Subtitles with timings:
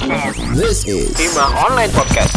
[0.00, 2.32] This is Hima Online Podcast.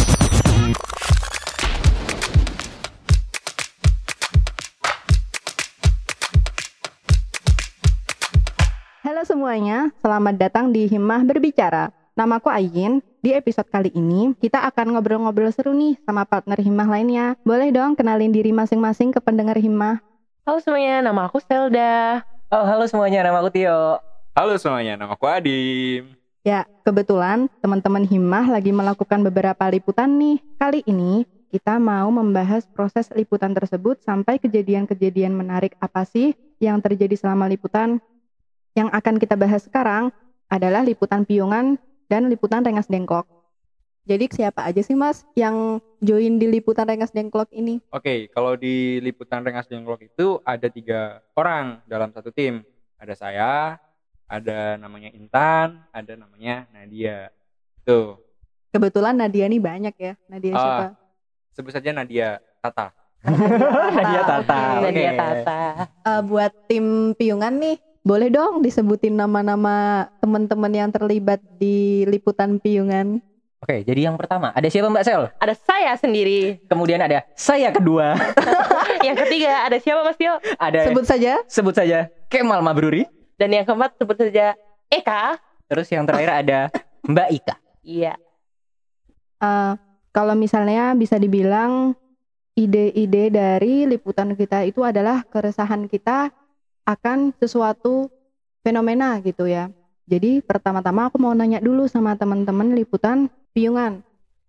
[9.00, 11.96] Halo semuanya, selamat datang di Himmah Berbicara.
[12.20, 13.00] Namaku Ayin.
[13.24, 17.40] Di episode kali ini, kita akan ngobrol-ngobrol seru nih sama partner Himmah lainnya.
[17.48, 20.04] Boleh dong kenalin diri masing-masing ke pendengar Himmah.
[20.44, 22.28] Halo semuanya, nama aku Selda.
[22.52, 24.04] Oh, halo semuanya, nama aku Tio.
[24.36, 26.23] Halo semuanya, nama aku Adim.
[26.44, 30.44] Ya, kebetulan teman-teman Himmah lagi melakukan beberapa liputan nih.
[30.60, 37.16] Kali ini, kita mau membahas proses liputan tersebut sampai kejadian-kejadian menarik apa sih yang terjadi
[37.16, 38.04] selama liputan.
[38.76, 40.12] Yang akan kita bahas sekarang
[40.52, 41.80] adalah liputan piungan
[42.12, 43.24] dan liputan Rengas Dengklok.
[44.04, 47.80] Jadi siapa aja sih mas yang join di liputan Rengas Dengklok ini?
[47.88, 52.68] Oke, kalau di liputan Rengas Dengklok itu ada tiga orang dalam satu tim.
[53.00, 53.80] Ada saya,
[54.34, 57.30] ada namanya Intan, ada namanya Nadia.
[57.86, 58.18] Tuh,
[58.70, 60.14] Kebetulan Nadia nih banyak ya.
[60.26, 60.58] Nadia Ah.
[60.58, 60.86] siapa?
[61.54, 62.90] sebut saja Nadia Tata.
[63.94, 64.62] Nadia Tata.
[64.82, 65.12] Nadia.
[65.14, 65.62] Tata.
[65.86, 73.22] Eh, buat tim piungan nih, boleh dong disebutin nama-nama teman-teman yang terlibat di liputan piungan.
[73.62, 75.30] Oke, jadi yang pertama ada siapa Mbak Sel?
[75.38, 76.60] Ada saya sendiri.
[76.66, 78.12] Kemudian ada saya kedua.
[79.08, 80.36] Yang ketiga ada siapa Mas Tio?
[80.58, 81.40] Ada Sebut saja.
[81.48, 83.08] sebut saja Kemal Mabruri.
[83.38, 84.54] Dan yang keempat sebut saja
[84.88, 85.38] Eka.
[85.68, 86.60] Terus yang terakhir ada
[87.06, 87.56] Mbak Ika.
[87.84, 88.14] Iya.
[89.44, 89.74] Eh,
[90.14, 91.98] kalau misalnya bisa dibilang
[92.54, 96.30] ide-ide dari liputan kita itu adalah keresahan kita
[96.86, 98.08] akan sesuatu
[98.62, 99.74] fenomena gitu ya.
[100.06, 104.04] Jadi pertama-tama aku mau nanya dulu sama teman-teman liputan piungan.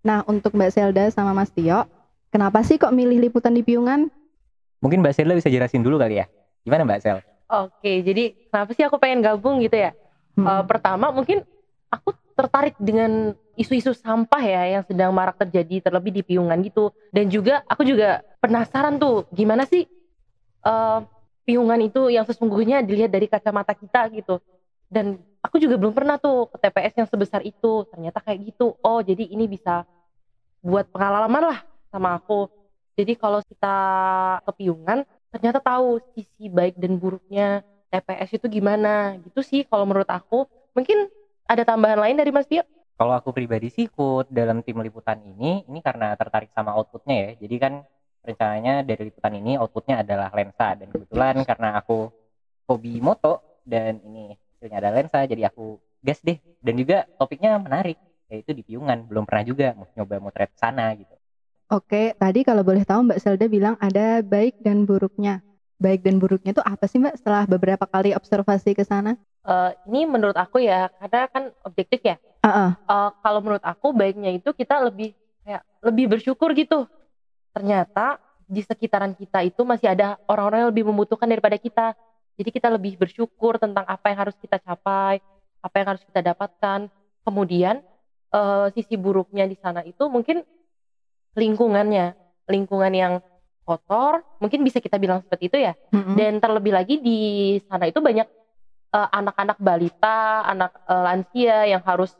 [0.04, 1.88] Nah untuk Mbak Selda sama Mas Tio,
[2.28, 4.12] kenapa sih kok milih liputan di piungan?
[4.84, 6.28] Mungkin Mbak Sela bisa jelasin dulu kali ya.
[6.60, 7.18] Gimana Mbak Sel?
[7.54, 9.94] Oke, jadi kenapa sih aku pengen gabung gitu ya?
[10.34, 10.46] Hmm.
[10.46, 11.46] Eh, pertama mungkin
[11.92, 16.90] aku tertarik dengan isu-isu sampah ya yang sedang marak terjadi terlebih di piungan gitu.
[17.14, 19.86] Dan juga aku juga penasaran tuh gimana sih
[20.66, 20.98] eh,
[21.46, 24.42] piungan itu yang sesungguhnya dilihat dari kacamata kita gitu.
[24.90, 27.86] Dan aku juga belum pernah tuh ke TPS yang sebesar itu.
[27.94, 28.74] Ternyata kayak gitu.
[28.82, 29.86] Oh, jadi ini bisa
[30.64, 31.58] buat pengalaman lah
[31.94, 32.50] sama aku.
[32.98, 33.76] Jadi kalau kita
[34.46, 35.02] ke piungan
[35.34, 40.46] ternyata tahu sisi baik dan buruknya TPS itu gimana gitu sih kalau menurut aku.
[40.78, 41.10] Mungkin
[41.50, 42.62] ada tambahan lain dari Mas Tio?
[42.94, 47.30] Kalau aku pribadi sih ikut dalam tim liputan ini, ini karena tertarik sama outputnya ya.
[47.42, 47.74] Jadi kan
[48.22, 52.14] rencananya dari liputan ini outputnya adalah lensa dan kebetulan karena aku
[52.70, 56.38] hobi moto dan ini hasilnya ada lensa, jadi aku gas deh.
[56.62, 57.98] Dan juga topiknya menarik,
[58.30, 59.04] yaitu di piungan.
[59.10, 61.13] Belum pernah juga mau nyoba motret sana gitu.
[61.72, 65.40] Oke, tadi kalau boleh tahu Mbak Selda bilang ada baik dan buruknya.
[65.80, 69.16] Baik dan buruknya itu apa sih Mbak setelah beberapa kali observasi ke sana?
[69.44, 72.16] Eh, ini menurut aku ya karena kan objektif ya.
[72.44, 72.70] Heeh.
[72.76, 76.84] Eh, kalau menurut aku baiknya itu kita lebih kayak lebih bersyukur gitu.
[77.56, 81.96] Ternyata di sekitaran kita itu masih ada orang-orang yang lebih membutuhkan daripada kita.
[82.36, 85.20] Jadi kita lebih bersyukur tentang apa yang harus kita capai,
[85.64, 86.92] apa yang harus kita dapatkan.
[87.24, 87.80] Kemudian
[88.36, 90.44] eh, sisi buruknya di sana itu mungkin
[91.34, 92.14] lingkungannya,
[92.48, 93.14] lingkungan yang
[93.64, 95.72] kotor, mungkin bisa kita bilang seperti itu ya.
[95.90, 96.14] Mm-mm.
[96.14, 97.18] Dan terlebih lagi di
[97.66, 98.28] sana itu banyak
[98.92, 102.12] eh, anak-anak balita, anak eh, lansia yang harus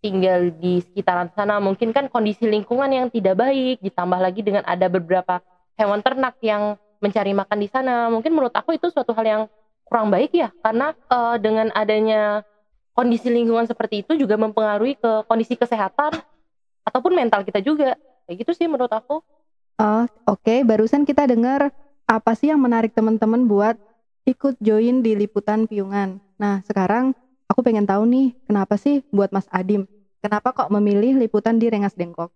[0.00, 1.60] tinggal di sekitaran sana.
[1.60, 5.44] Mungkin kan kondisi lingkungan yang tidak baik, ditambah lagi dengan ada beberapa
[5.76, 8.08] hewan ternak yang mencari makan di sana.
[8.08, 9.42] Mungkin menurut aku itu suatu hal yang
[9.84, 12.40] kurang baik ya, karena eh, dengan adanya
[12.96, 16.16] kondisi lingkungan seperti itu juga mempengaruhi ke kondisi kesehatan
[16.88, 18.00] ataupun mental kita juga.
[18.30, 19.26] Kayak gitu sih menurut aku.
[19.82, 20.54] Oh, oke.
[20.62, 21.74] Barusan kita dengar
[22.06, 23.74] apa sih yang menarik teman-teman buat
[24.22, 26.22] ikut join di liputan piungan.
[26.38, 27.10] Nah, sekarang
[27.50, 29.82] aku pengen tahu nih, kenapa sih buat Mas Adim?
[30.22, 32.30] Kenapa kok memilih liputan di Rengas Dengklok?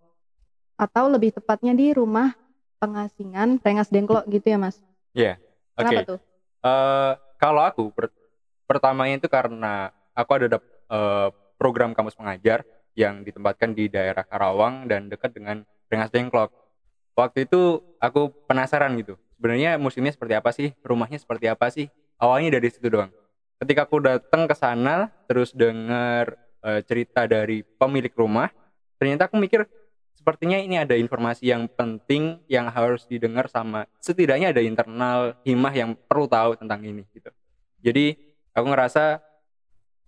[0.74, 2.34] Atau lebih tepatnya di rumah
[2.82, 4.82] pengasingan Rengas Dengklok gitu ya, Mas?
[5.14, 5.38] Iya.
[5.78, 5.94] Oke.
[5.94, 6.18] Kenapa tuh?
[6.66, 8.18] Eh, kalau aku per-
[8.66, 10.58] pertamanya itu karena aku ada
[10.90, 12.66] eh, program kampus pengajar
[12.98, 16.50] yang ditempatkan di daerah Karawang dan dekat dengan Rengas Dengklok.
[17.14, 19.14] Waktu itu aku penasaran gitu.
[19.38, 20.74] Sebenarnya musimnya seperti apa sih?
[20.82, 21.86] Rumahnya seperti apa sih?
[22.18, 23.10] Awalnya dari situ doang.
[23.60, 26.34] Ketika aku datang ke sana terus dengar
[26.64, 28.50] eh, cerita dari pemilik rumah,
[28.98, 29.68] ternyata aku mikir
[30.14, 35.92] sepertinya ini ada informasi yang penting yang harus didengar sama setidaknya ada internal himah yang
[36.08, 37.28] perlu tahu tentang ini gitu.
[37.84, 38.16] Jadi
[38.56, 39.20] aku ngerasa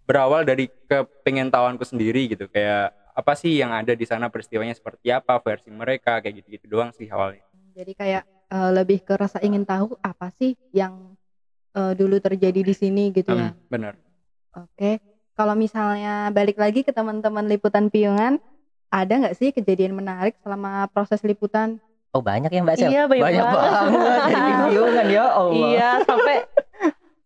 [0.09, 5.09] berawal dari kepengen tahuanku sendiri gitu kayak apa sih yang ada di sana peristiwanya seperti
[5.09, 7.41] apa versi mereka kayak gitu-gitu doang sih awalnya.
[7.73, 11.17] Jadi kayak eh, lebih ke rasa ingin tahu apa sih yang
[11.73, 13.57] eh, dulu terjadi di sini gitu ya.
[13.57, 13.97] Em, bener.
[14.53, 15.01] Oke.
[15.37, 18.41] Kalau misalnya balik lagi ke teman-teman liputan piungan,
[18.89, 21.81] ada nggak sih kejadian menarik selama proses liputan?
[22.17, 22.89] Oh banyak ya Mbak Sel?
[22.89, 23.53] Iya, banyak banget.
[23.53, 24.21] banget.
[24.33, 25.69] Dari piungan ya Allah.
[25.69, 26.37] Iya, sampai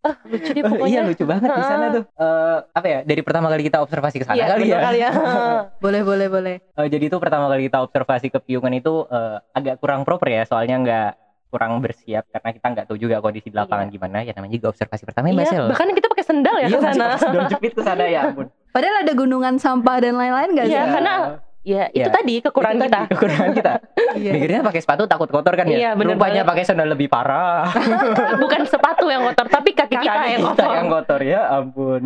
[0.00, 0.88] ah, lucu deh Eh, pokoknya.
[0.88, 2.05] iya lucu banget di sana tuh.
[2.11, 2.99] Eh, apa ya?
[3.02, 4.79] Dari pertama kali kita observasi ke sana Iya, kali ya.
[4.81, 5.11] kali ya.
[5.85, 6.55] Boleh, boleh, boleh.
[6.73, 10.43] Eh, jadi itu pertama kali kita observasi ke piungan itu eh, agak kurang proper ya,
[10.44, 11.11] soalnya nggak
[11.50, 14.23] kurang bersiap karena kita nggak tahu juga kondisi di lapangan gimana.
[14.23, 15.67] Ya namanya juga observasi pertama ya Mbak Iya, Sel.
[15.69, 17.06] bahkan kita pakai sendal ya Iya, ke sana.
[17.19, 18.46] Sudah jepit ke sana ya ampun.
[18.70, 20.93] Padahal ada gunungan sampah dan lain-lain nggak Iya, sih?
[20.94, 21.14] karena
[21.62, 22.09] ya itu Iya.
[22.11, 22.99] tadi kekurangan Itu kita.
[22.99, 23.73] tadi Kekurangan kita.
[24.21, 24.31] Iya.
[24.33, 25.77] Mikirnya pakai sepatu takut kotor kan ya.
[25.77, 27.69] Iya, bener Rupanya pakai sandal lebih parah.
[28.43, 30.73] Bukan sepatu yang kotor, tapi kaki kita Kaki yang kita kotor.
[30.73, 32.03] yang kotor ya ampun.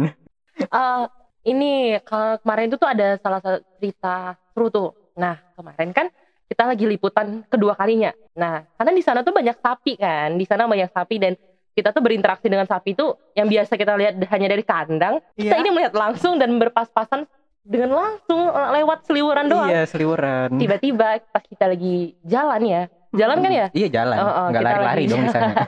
[0.56, 1.02] Eh,
[1.44, 1.72] ini
[2.02, 4.16] kalau kemarin itu tuh ada salah satu cerita
[4.50, 4.90] seru tuh.
[5.14, 6.06] Nah kemarin kan
[6.44, 8.12] kita lagi liputan kedua kalinya.
[8.34, 11.32] Nah karena di sana tuh banyak sapi kan, di sana banyak sapi dan
[11.72, 15.18] kita tuh berinteraksi dengan sapi itu yang biasa kita lihat hanya dari kandang.
[15.34, 15.60] Kita Iya.
[15.60, 17.26] ini melihat langsung dan berpas-pasan
[17.64, 19.68] dengan langsung eh, lewat seliwuran doang.
[19.72, 20.60] Iya, seliweran.
[20.60, 23.66] Tiba-tiba pas kita lagi jalan ya, jalan kan ya?
[23.72, 24.16] Iya jalan.
[24.16, 25.64] Oh, oh, Nggak lari-lari dong di sana.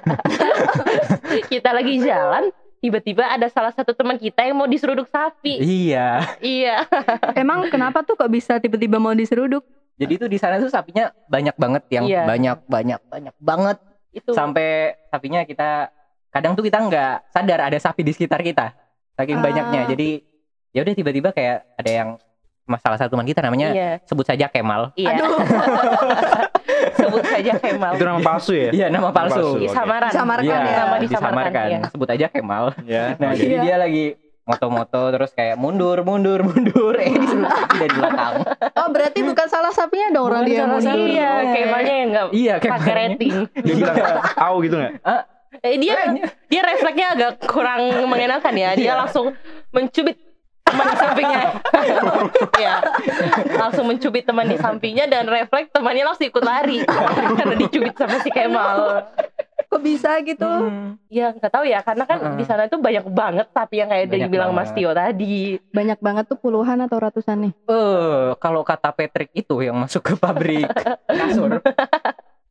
[1.53, 2.45] kita lagi jalan,
[2.79, 5.57] tiba-tiba ada salah satu teman kita yang mau diseruduk sapi.
[5.59, 6.21] iya.
[6.39, 6.85] iya.
[7.41, 9.65] Emang kenapa tuh kok bisa tiba-tiba mau diseruduk?
[9.97, 12.29] Jadi itu di sana tuh sapinya banyak banget yang Iya.
[12.29, 13.77] banyak banyak banyak banget
[14.13, 14.37] Itu.
[14.37, 15.89] sampai sapinya kita
[16.29, 18.77] kadang tuh kita nggak sadar ada sapi di sekitar kita
[19.17, 19.45] saking Ah.
[19.49, 20.21] banyaknya jadi
[20.77, 22.09] ya udah tiba-tiba kayak ada yang
[22.63, 23.91] masalah satu teman kita namanya Iya.
[24.05, 25.17] sebut saja Kemal Iya.
[25.17, 25.39] Aduh.
[26.97, 27.93] Sebut saja Kemal.
[27.95, 28.71] Itu nama palsu ya?
[28.71, 29.49] iya nama palsu Palsu.
[29.59, 30.11] Di samaran.
[30.11, 30.75] Disamarkan Iya, ya.
[30.77, 31.01] Nama disamarkan.
[31.01, 31.79] disamarkan Iya.
[31.89, 33.05] sebut aja Kemal Ya.
[33.21, 33.39] nah oke.
[33.39, 33.63] jadi Iya.
[33.63, 34.05] dia lagi
[34.43, 38.35] moto-moto terus kayak mundur mundur mundur eh disuruh sapi dari belakang
[38.77, 40.87] Oh berarti bukan salah sapinya dong orang dia mundur.
[40.87, 41.11] sapi.
[41.13, 43.35] Iya, Kemalnya yang enggak iya pakai rating.
[43.57, 43.97] Dia bilang
[44.37, 44.93] au gitu nggak?
[45.57, 45.97] Eh, dia
[46.47, 48.71] dia refleksnya agak kurang mengenakan ya.
[48.75, 48.95] Dia Iya.
[48.97, 49.33] langsung
[49.71, 50.15] mencubit
[50.67, 51.45] teman di sampingnya.
[52.57, 52.77] Iya.
[53.55, 56.83] langsung mencubit teman di sampingnya dan refleks temannya langsung ikut lari
[57.37, 59.07] karena dicubit sama si Kemal.
[59.67, 60.47] Kok bisa gitu?
[60.47, 60.95] Hmm.
[61.11, 62.37] Ya nggak tahu ya karena kan Heeh.
[62.39, 64.79] di sana itu banyak banget sapi yang kayak Banyak dibilang Mas banget.
[64.79, 65.39] Tio tadi.
[65.75, 67.53] Banyak banget tuh puluhan atau ratusan nih.
[67.67, 70.71] Eh, kalau kata Patrick itu yang masuk ke pabrik
[71.19, 71.61] kasur,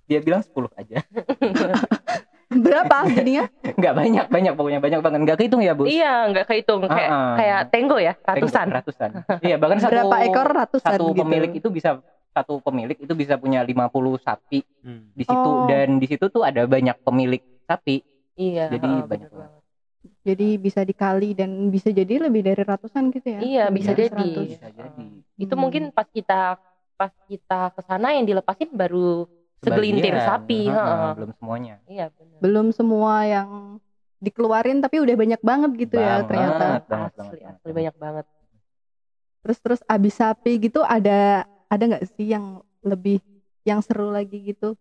[0.05, 0.99] dia bilang 10 aja.
[2.45, 3.49] Berapa jadinya?
[3.77, 5.19] Enggak banyak, banyak pokoknya banyak banget.
[5.25, 5.89] Enggak kehitung ya, Bu?
[5.89, 7.33] Iya nggak kehitung kayak Heeh.
[7.35, 8.67] kayak tenggo ya ratusan.
[8.69, 9.09] Ratusan.
[9.41, 11.19] Iya, bahkan satu Berapa ekor ratusan satu gitu.
[11.21, 11.89] pemilik itu bisa
[12.29, 15.09] satu pemilik itu bisa punya 50 sapi Hmm.
[15.11, 15.65] di situ Oh.
[15.65, 18.03] dan di situ tuh ada banyak pemilik sapi.
[18.35, 18.69] Iya.
[18.69, 19.51] Jadi heeh, banyak banget.
[20.21, 23.39] Jadi bisa dikali dan bisa jadi lebih dari ratusan gitu ya?
[23.39, 24.29] Iya, bisa dari jadi.
[24.35, 24.51] 100.
[24.51, 25.05] Bisa jadi.
[25.35, 25.61] Itu Hmm.
[25.61, 26.61] mungkin pas kita
[26.95, 29.27] pas kita ke sana yang dilepasin baru
[29.63, 30.59] segelintir sapi.
[30.67, 31.11] heeh, heeh.
[31.15, 31.75] belum semuanya.
[31.85, 32.39] Iya benar.
[32.41, 33.49] Belum semua yang
[34.23, 36.65] dikeluarin tapi udah banyak banget gitu ya Banget, ternyata.
[36.89, 37.75] banget, Asli, banget, asli banget.
[37.75, 38.25] banyak banget.
[39.45, 43.21] Terus terus abis sapi gitu ada ada nggak sih yang lebih
[43.65, 44.73] yang seru lagi gitu?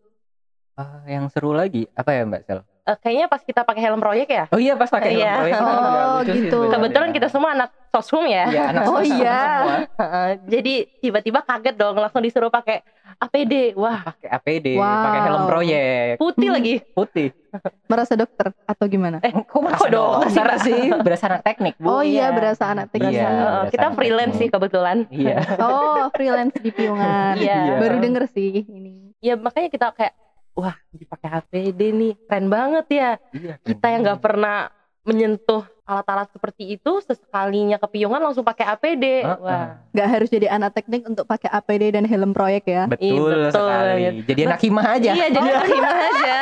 [0.81, 2.61] Ah, yang seru lagi apa ya, Mbak Sel?
[2.85, 4.45] Eh, kayaknya pas kita pakai helm proyek ya.
[4.53, 5.25] Oh iya pas pakai Iya.
[5.25, 5.57] helm proyek.
[5.57, 6.53] Oh, sih gitu.
[6.53, 6.73] sebenarnya.
[6.77, 8.45] Kebetulan kita semua anak sosum ya.
[8.45, 9.39] Iya, anak Oh, sosum iya.
[9.41, 9.77] semua.
[9.97, 12.85] Heeh, Jadi tiba-tiba kaget dong langsung disuruh pakai
[13.17, 13.73] APD.
[13.73, 15.01] Wah, pakai APD, Wow.
[15.01, 16.57] pakai helm proyek, putih Hmm.
[16.61, 16.75] lagi.
[16.99, 17.29] putih.
[17.87, 19.17] Merasa dokter atau gimana?
[19.23, 20.21] Eh, kok merasa dong?
[20.21, 20.81] dokter sih?
[20.93, 21.89] Berasa anak teknik, Bu.
[21.89, 22.37] oh iya, iya.
[22.37, 23.17] berasa anak teknik.
[23.17, 23.29] Iya.
[23.73, 24.55] Kita anak freelance sih teknik.
[24.61, 24.97] kebetulan.
[25.09, 25.37] Iya.
[25.57, 27.33] Oh, freelance di piungan.
[27.41, 27.81] Iya.
[27.81, 29.17] Baru denger sih ini.
[29.25, 30.13] Ya makanya kita kayak
[30.55, 33.11] wah dipakai APD nih keren banget ya.
[33.31, 33.55] Iya.
[33.61, 34.71] Kita yang nggak pernah
[35.05, 39.05] menyentuh alat-alat seperti itu sesekalinya ke piungan langsung pakai APD.
[39.21, 39.37] Heeh.
[39.39, 39.77] Wah.
[39.93, 42.89] Nggak harus jadi anak teknik untuk pakai APD dan helm proyek ya.
[42.89, 43.51] Betul, Iya, betul.
[43.53, 44.03] sekali.
[44.25, 45.11] Jadi anak hima aja.
[45.13, 46.37] Iya jadi terima aja.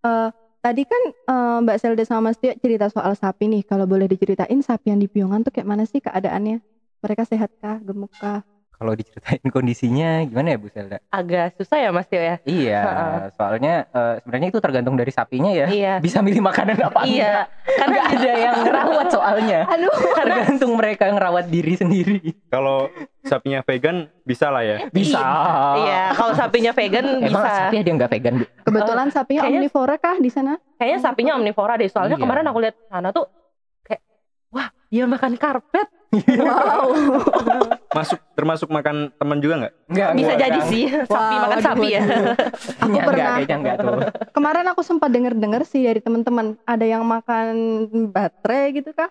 [0.00, 0.28] Eh,
[0.62, 3.62] tadi kan eh, Mbak Selda sama Mas Tio cerita soal sapi nih.
[3.62, 6.62] Kalau boleh diceritain sapi yang di piungan tuh kayak mana sih keadaannya?
[6.96, 8.40] Mereka sehatkah, gemukkah?
[8.76, 11.00] Kalau diceritain kondisinya gimana ya Bu Selda?
[11.08, 12.36] Agak susah ya Mas Tio ya.
[12.44, 13.20] Iya, Heeh.
[13.32, 15.66] soalnya eh, sebenarnya itu tergantung dari sapinya ya.
[15.66, 15.94] Iya.
[16.04, 17.24] Bisa milih makanan apa Iya.
[17.24, 17.46] enggak.
[17.66, 19.60] Karena Nggak ada yang ngerawat soalnya.
[19.72, 22.20] Aduh, Tergantung mereka ngerawat diri sendiri.
[22.46, 22.92] Kalau
[23.22, 24.76] sapinya vegan bisa lah ya.
[24.88, 25.24] Bisa.
[25.78, 27.52] Iya, kalau sapinya vegan Emang bisa.
[27.58, 28.44] sapi ada yang nggak vegan, Bu?
[28.62, 30.52] kebetulan sapinya kayaknya- omnivora kah di sana?
[30.76, 31.88] Kayaknya sapinya omnivora deh.
[31.88, 32.22] Soalnya Iya.
[32.22, 33.24] kemarin aku lihat sana tuh
[34.86, 35.88] dia makan karpet.
[36.32, 36.88] Wow.
[37.96, 39.74] Masuk termasuk makan teman juga nggak?
[39.86, 40.40] Enggak, Bisa enggak.
[40.46, 40.84] jadi sih.
[41.02, 42.00] Sapi Wah, makan sapi ya.
[42.78, 43.94] Aku enggak, pernah kayaknya enggak tuh.
[44.30, 47.54] kemarin aku sempat denger-dengar sih dari teman-teman ada yang makan
[48.08, 49.10] baterai gitu kah?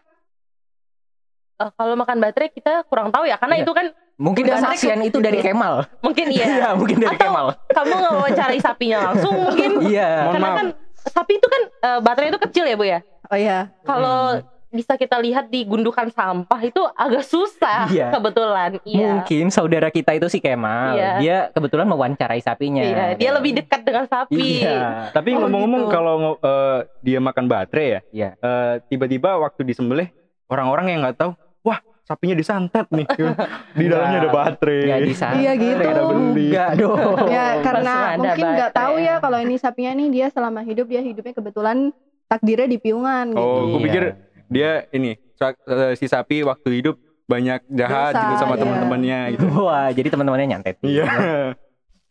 [1.55, 3.63] Eh, kalau makan baterai kita kurang tahu ya karena Iya.
[3.63, 5.83] itu kan Mungkin kesaksian itu dari Kemal.
[5.99, 6.45] mungkin iya.
[6.55, 7.45] Iya, mungkin dari Atau- Kemal.
[7.67, 9.83] Kamu ngewawancarai sapinya langsung mungkin.
[9.83, 10.31] Iya.
[10.31, 10.67] Karena kan
[11.05, 12.99] sapi itu kan eh, baterai itu kecil ya, Bu ya.
[13.25, 13.75] Oh iya.
[13.81, 14.54] Kalau Hmm.
[14.75, 18.11] Bisa kita lihat di gundukan sampah itu agak susah Iya.
[18.11, 18.77] kebetulan.
[18.83, 19.09] Iya.
[19.15, 21.11] Mungkin saudara kita itu si Kemal, Iya.
[21.17, 22.83] dia kebetulan mewawancarai sapinya.
[22.83, 24.61] Iya, dia lebih dekat dengan sapi.
[24.61, 25.09] Iya.
[25.09, 25.93] Tapi Oh, ngomong-ngomong gitu.
[25.93, 28.29] kalau eh, dia makan baterai ya, Iya.
[28.35, 30.11] eh, tiba-tiba waktu disembelih
[30.45, 33.07] orang-orang yang nggak tahu, wah sapinya disantet nih,
[33.79, 34.81] di dalamnya ada baterai.
[34.85, 35.33] Ya di sana.
[35.35, 35.81] Iya, gitu.
[35.81, 36.45] Ada beli.
[36.51, 36.99] Enggak dong.
[37.33, 40.99] ya karena ada mungkin nggak tahu ya kalau ini sapinya nih dia selama hidup dia
[40.99, 41.89] hidupnya kebetulan
[42.25, 43.39] takdirnya di piungan gitu.
[43.39, 43.85] Oh, gue Iya.
[43.85, 44.03] pikir
[44.49, 48.61] dia ini eh, si sapi waktu hidup banyak jahat Dosa, gitu sama iya.
[48.61, 49.45] teman-temannya gitu.
[49.67, 50.77] Wah, jadi teman-temannya nyantet.
[50.85, 51.05] Iya.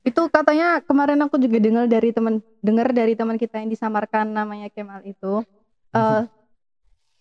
[0.05, 4.69] Itu katanya kemarin aku juga dengar dari teman dengar dari teman kita yang disamarkan namanya
[4.69, 5.41] Kemal itu.
[5.95, 6.23] eh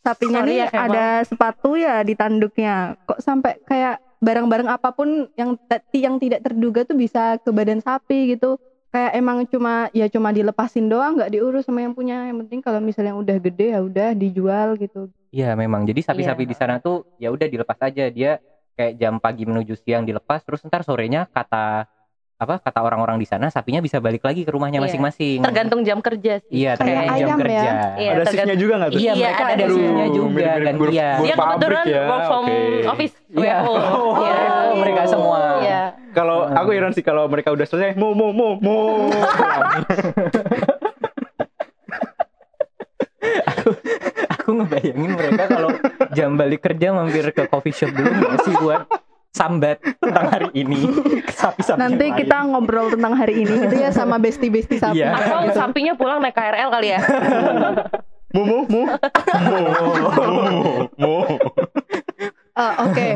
[0.03, 0.85] sapinya Sorry nih ya, Kemal.
[0.91, 2.99] ada sepatu ya di tanduknya.
[3.07, 5.55] Kok sampai kayak barang-barang apa pun yang
[5.95, 8.59] yang tidak terduga tuh bisa ke badan sapi gitu.
[8.93, 12.29] Kayak emang cuma ya cuma dilepasin doang nggak diurus sama yang punya.
[12.29, 15.09] Yang penting kalau misalnya udah gede ya udah dijual gitu.
[15.27, 15.81] Iya, memang.
[15.81, 16.49] Jadi sapi-sapi Iya.
[16.49, 18.05] di sana tuh ya udah dilepas aja.
[18.07, 18.37] Dia
[18.71, 21.89] kayak jam pagi menuju siang dilepas, terus ntar sorenya kata
[22.35, 24.85] apa kata orang-orang di sana sapinya bisa balik lagi ke rumahnya Iya.
[24.85, 25.39] masing-masing.
[25.41, 26.53] Tergantung jam kerja sih.
[26.59, 27.39] Iya, tergantung Kayak jam ayam ya.
[27.39, 27.69] kerja.
[27.95, 28.99] Iya, ada shiftnya juga nggak tuh?
[28.99, 30.27] Iya, Iya, mereka ada ada shiftnya juga
[30.75, 32.57] buruh- dia kebetulan ya, work from oke.
[32.89, 33.15] office.
[33.31, 33.55] Iya.
[33.57, 33.73] WFO.
[33.73, 34.41] Oh, Iya.
[34.75, 35.39] mereka semua.
[36.13, 36.55] Kalau Hmm.
[36.55, 39.09] aku heran sih kalau mereka udah selesai, mau mau mau mau.
[44.33, 45.69] Aku ngebayangin mereka kalau
[46.11, 48.81] jam balik kerja mampir ke coffee shop dulu nggak sih buat
[49.31, 50.77] sambat tentang hari ini
[51.31, 52.47] sapi-sapi Nanti yang kita lain.
[52.51, 54.99] ngobrol tentang hari ini gitu ya sama besti-besti sapi.
[54.99, 55.15] Iya.
[55.15, 56.99] Atau sapinya pulang naik KRL kali ya.
[58.31, 58.83] Mau mau mau
[60.35, 60.53] mau
[60.99, 61.17] mau.
[62.53, 63.07] Eh, Oke,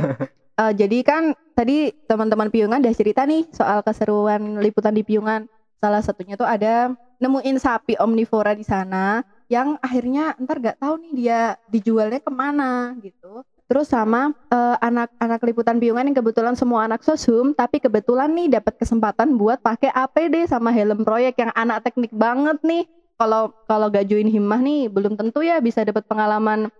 [0.58, 5.46] Eh, jadi kan tadi teman-teman Piungan udah cerita nih soal keseruan liputan di Piungan.
[5.78, 9.22] Salah satunya tuh ada nemuin sapi omnivora di sana
[9.54, 13.46] yang akhirnya ntar gak tahu nih dia dijualnya ke mana gitu.
[13.70, 18.82] Terus sama eh, anak-anak liputan Piungan yang kebetulan semua anak sosum, tapi kebetulan nih dapat
[18.82, 22.90] kesempatan buat pakai APD sama helm proyek yang anak teknik banget nih.
[23.22, 26.74] Kalau kalau gak join himmah nih belum tentu ya bisa dapat pengalaman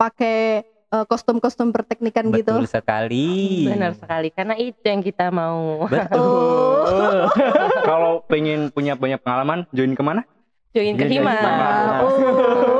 [0.00, 2.60] pakai eh, kostum-kostum perteknikan gitu.
[2.60, 3.66] Betul sekali.
[3.66, 4.28] Benar sekali.
[4.28, 5.88] Karena itu yang kita mau.
[5.88, 7.28] Betul.
[7.88, 10.22] Kalau pengen punya banyak pengalaman, join ke mana?
[10.72, 11.32] Join ke Join ke Hima.
[11.36, 11.72] Hima.
[12.04, 12.10] Oh.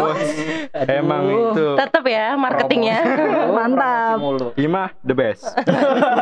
[0.00, 0.16] Oh,
[0.88, 3.00] emang itu Tetap ya marketingnya.
[3.52, 4.16] Mantap.
[4.56, 5.44] Hima the best.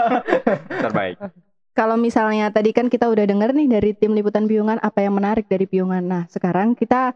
[0.83, 1.17] Terbaik.
[1.79, 5.47] Kalau misalnya tadi kan kita udah denger nih dari tim liputan Piungan apa yang menarik
[5.47, 6.03] dari Piungan.
[6.03, 7.15] Nah, sekarang kita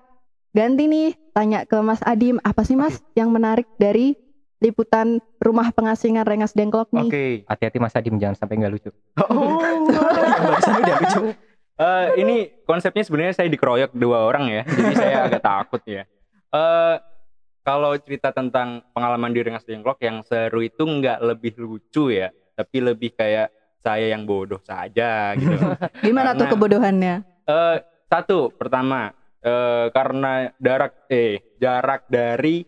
[0.53, 4.15] ganti nih tanya ke Mas Adim, apa sih Mas yang menarik dari
[4.63, 7.09] liputan rumah pengasingan Rengas Dengklok nih?
[7.09, 7.25] Oke.
[7.49, 8.91] Hati-hati Mas Adim jangan sampai nggak lucu.
[9.27, 9.59] Oh.
[9.91, 11.23] Barusan udah lucu.
[11.73, 16.05] Eh, ini konsepnya sebenarnya saya dikeroyok dua orang ya, jadi saya agak takut ya.
[16.53, 16.97] Eh,
[17.65, 22.77] kalau cerita tentang pengalaman di Rengas Dengklok yang seru itu nggak lebih lucu ya, tapi
[22.85, 23.51] lebih kayak
[23.83, 25.59] saya yang bodoh saja gitu.
[26.07, 27.15] Gimana tuh Karena- kebodohannya?
[27.49, 32.63] Eh, satu, pertama eh, karena jarak eh jarak dari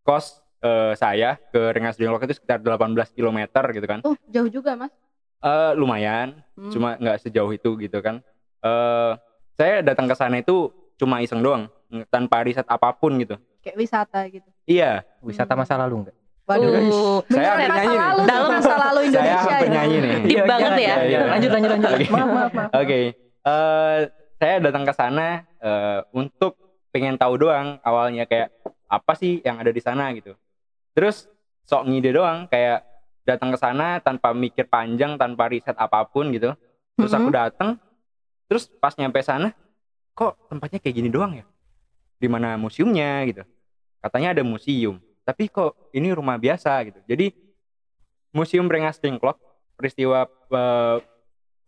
[0.00, 3.38] kos eh, saya ke Rengas Dengklok itu sekitar 18 km
[3.70, 4.00] gitu kan.
[4.02, 4.90] Oh, jauh juga Mas.
[5.38, 6.70] Eh, lumayan, Hmm.
[6.70, 8.24] cuma nggak sejauh itu gitu kan.
[8.58, 9.12] Eh,
[9.52, 13.36] saya datang ke sana itu cuma iseng doang, ng- tanpa riset apa pun gitu.
[13.58, 14.46] kayak wisata gitu.
[14.64, 16.16] Iya, Wisata masa lalu nggak?
[16.46, 16.70] Waduh.
[16.70, 17.98] Uh, Saya hampir masa nyanyi nih.
[18.00, 19.38] lalu, Dalam- masa lalu saya Indonesia.
[19.42, 19.74] hampir ini.
[19.74, 20.14] nyanyi nih.
[20.24, 20.78] Deep banget ya.
[20.78, 21.18] Iya, iya.
[21.26, 21.90] Lanjut lanjut lanjut.
[21.90, 22.06] Oke.
[22.08, 22.70] Maaf, maaf, maaf.
[22.72, 22.98] Oke,
[23.42, 23.98] eh,
[24.36, 26.56] saya datang ke sana eh, untuk
[26.92, 28.52] pengen tahu doang awalnya kayak
[28.86, 30.36] apa sih yang ada di sana gitu.
[30.96, 31.28] Terus
[31.66, 32.86] sok ngide doang kayak
[33.26, 36.54] datang ke sana tanpa mikir panjang, tanpa riset apa pun gitu.
[36.96, 37.76] Terus aku datang,
[38.48, 39.52] terus pas nyampe sana,
[40.16, 41.44] kok tempatnya kayak gini doang ya?
[42.16, 43.44] Di mana museumnya gitu?
[44.00, 47.02] Katanya ada museum, tapi kok ini rumah biasa gitu.
[47.04, 47.36] Jadi
[48.32, 49.36] museum Rengas Dengklok,
[49.76, 50.96] peristiwa eh,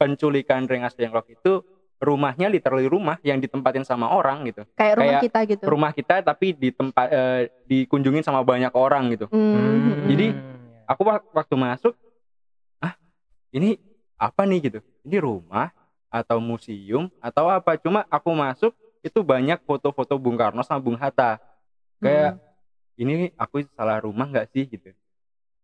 [0.01, 1.61] penculikan Rengas Dengklok itu
[1.99, 4.63] rumahnya literally rumah yang ditempatin sama orang gitu.
[4.79, 5.65] Kayak rumah Kayak kita gitu.
[5.67, 9.27] Rumah kita tapi di tempat eh, dikunjungin sama banyak orang gitu.
[9.31, 10.07] Hmm.
[10.07, 10.27] Jadi,
[10.89, 11.93] Aku wak- waktu masuk,
[12.81, 12.97] ah
[13.53, 13.77] ini
[14.17, 14.81] apa nih gitu?
[15.05, 15.69] Ini rumah
[16.09, 17.77] atau museum atau apa?
[17.77, 18.73] Cuma aku masuk
[19.05, 21.37] itu banyak foto-foto Bung Karno sama Bung Hatta.
[22.01, 22.41] Kayak
[22.97, 24.97] ini aku salah rumah nggak sih gitu.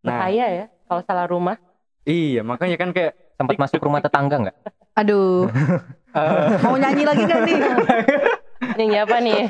[0.05, 1.57] Nah, Bahaya ya kalau salah rumah.
[2.05, 4.57] iya makanya kan kayak sempat masuk rumah tetangga nggak?
[5.01, 5.49] Aduh,
[6.15, 7.59] eh, mau nyanyi lagi kan nih?
[8.81, 9.43] Ini apa nih?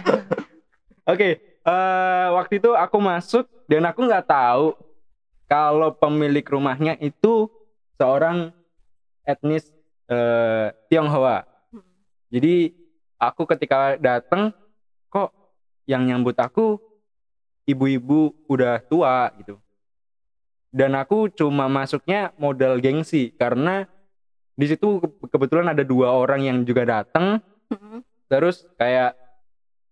[1.04, 4.74] Oke, eh, waktu itu aku masuk dan aku nggak tahu
[5.46, 7.46] kalau pemilik rumahnya itu
[8.00, 8.50] seorang
[9.28, 9.68] etnis
[10.08, 11.44] eh, Tionghoa.
[12.32, 12.74] Jadi
[13.20, 14.50] aku ketika datang
[15.12, 15.30] kok
[15.86, 16.80] yang nyambut aku
[17.64, 19.60] ibu-ibu udah tua gitu
[20.74, 23.86] dan aku cuma masuknya modal gengsi karena
[24.54, 28.02] di situ ke- kebetulan ada dua orang yang juga datang Mm-mm.
[28.30, 29.18] terus kayak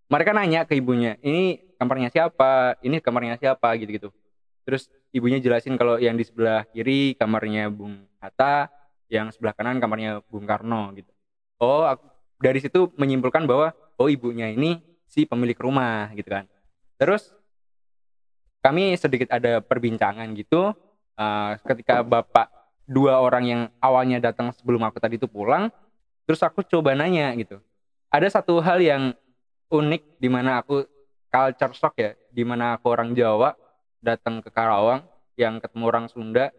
[0.07, 2.78] mereka nanya ke ibunya ini kamarnya siapa?
[2.78, 3.75] Ini kamarnya siapa?
[3.75, 4.14] gitu-gitu.
[4.62, 8.71] Terus ibunya jelasin kalau yang di sebelah kiri kamarnya Bung Hatta
[9.11, 11.11] yang sebelah kanan kamarnya Bung Karno gitu.
[11.59, 12.07] Oh aku
[12.38, 14.78] dari situ menyimpulkan bahwa oh ibunya ini
[15.11, 16.47] si pemilik rumah gitu kan.
[17.02, 17.35] Terus
[18.62, 20.71] kami sedikit ada perbincangan gitu
[21.19, 22.47] eh, ketika bapak
[22.92, 25.72] dua orang yang awalnya datang sebelum aku tadi itu pulang
[26.22, 27.58] terus aku coba nanya gitu
[28.06, 29.16] ada satu hal yang
[29.66, 30.84] unik di mana aku
[31.26, 33.56] culture shock ya di mana aku orang Jawa
[33.99, 35.00] datang ke Karawang
[35.34, 36.52] yang ketemu orang Sunda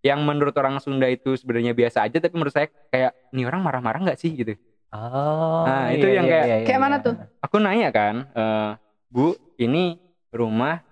[0.00, 4.02] yang menurut orang Sunda itu sebenarnya biasa aja tapi menurut saya kayak ini orang marah-marah
[4.02, 4.58] nggak sih gitu
[4.90, 5.62] Oh.
[5.62, 7.14] Nah, itu yang kayak- Kayak mana tuh?
[7.38, 8.70] aku nanya kan eh,
[9.06, 10.82] Bu ini rumah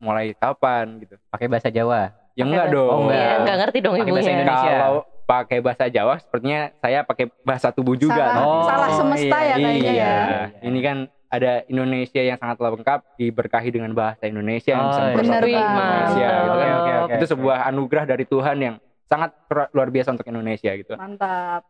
[0.00, 2.08] mulai kapan gitu Pakai bahasa Jawa.
[2.34, 3.18] Ya enggak dong Oh, enggak.
[3.18, 4.34] Iya, enggak ngerti dong Pakai bahasa ibunya.
[4.36, 4.72] Indonesia.
[4.76, 8.58] kalau pakai bahasa Jawa sepertinya saya pakai bahasa tubuh juga Salah- nanti.
[8.66, 10.04] salah semesta ya kayaknya iya.
[10.04, 10.16] ya.
[10.60, 15.08] Ini kan ada Indonesia yang sangat lengkap diberkahi dengan bahasa Indonesia yang bisa Oh, iya.
[15.08, 16.70] mempersatukan Bener Indonesia gitu kan.
[16.74, 18.74] Oke, oke, itu sebuah anugerah dari Tuhan yang
[19.04, 19.30] sangat
[19.70, 20.94] luar biasa untuk Indonesia gitu.
[20.94, 21.62] Mantap.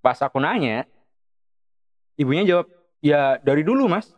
[0.00, 0.88] Pas aku nanya,
[2.16, 2.66] ibunya jawab,
[3.00, 4.08] "Ya dari dulu, Mas."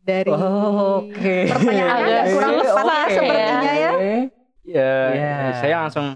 [0.00, 1.36] Dari Oke.
[1.46, 3.06] pertanyaannya agak Agak kurang tepat ya.
[3.12, 3.92] sepertinya ya.
[4.68, 5.34] Ya, Iya.
[5.58, 6.06] saya langsung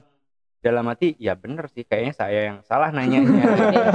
[0.58, 3.42] dalam hati, ya bener sih kayaknya saya yang salah nanyanya.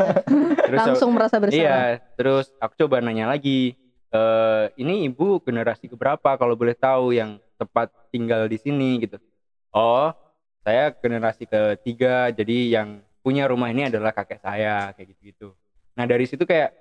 [0.67, 1.63] Terus Langsung merasa bersalah.
[1.63, 1.79] Iya,
[2.13, 3.73] terus aku coba nanya lagi.
[4.07, 9.19] eh ini ibu generasi keberapa kalau boleh tahu yang tepat tinggal di sini gitu.
[9.69, 10.15] Oh,
[10.63, 12.87] saya generasi ketiga, jadi yang
[13.19, 15.51] punya rumah ini adalah kakek saya kayak gitu-gitu.
[15.93, 16.71] Nah dari situ kayak,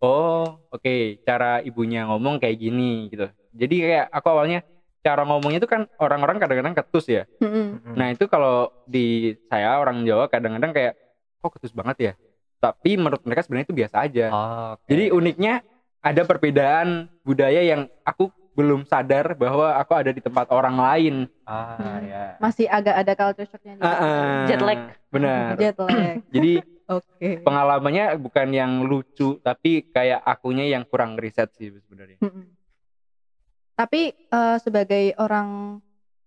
[0.00, 3.28] oh oke cara ibunya ngomong kayak gini gitu.
[3.52, 4.60] Jadi kayak aku awalnya
[5.00, 7.24] cara ngomongnya itu kan orang-orang kadang-kadang ketus ya.
[7.40, 7.96] Mm-mm.
[7.96, 10.92] Nah itu kalau di saya orang Jawa kadang-kadang kayak
[11.40, 12.12] kok ketus banget ya.
[12.60, 14.26] Tapi menurut mereka sebenarnya itu biasa aja.
[14.28, 14.84] Oh, oke.
[14.84, 15.64] Jadi uniknya
[16.04, 21.14] ada perbedaan budaya yang aku belum sadar bahwa aku ada di tempat orang lain.
[21.48, 22.04] ah Hmm.
[22.04, 22.24] ya.
[22.36, 23.88] Masih agak ada culture shocknya juga.
[23.88, 24.44] Ah, ah.
[24.44, 24.80] Jet lag.
[25.08, 25.56] Benar.
[25.56, 26.20] Jet lag.
[26.28, 26.52] Jadi
[26.90, 27.46] Oke.
[27.46, 32.18] pengalamannya bukan yang lucu tapi kayak akunya yang kurang riset sih sebenarnya.
[32.18, 32.50] Mm-mm.
[33.78, 35.78] Tapi eh, sebagai orang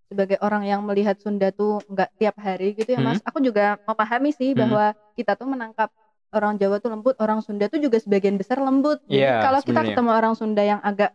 [0.07, 3.17] sebagai orang yang melihat Sunda tuh nggak tiap hari gitu ya Hmm.
[3.17, 4.61] Mas, aku juga memahami sih Hmm.
[4.65, 4.85] bahwa
[5.17, 5.89] kita tuh menangkap
[6.33, 9.01] orang Jawa tuh lembut, orang Sunda tuh juga sebagian besar lembut.
[9.05, 11.13] Jadi Iya, kalau kita ketemu orang Sunda yang agak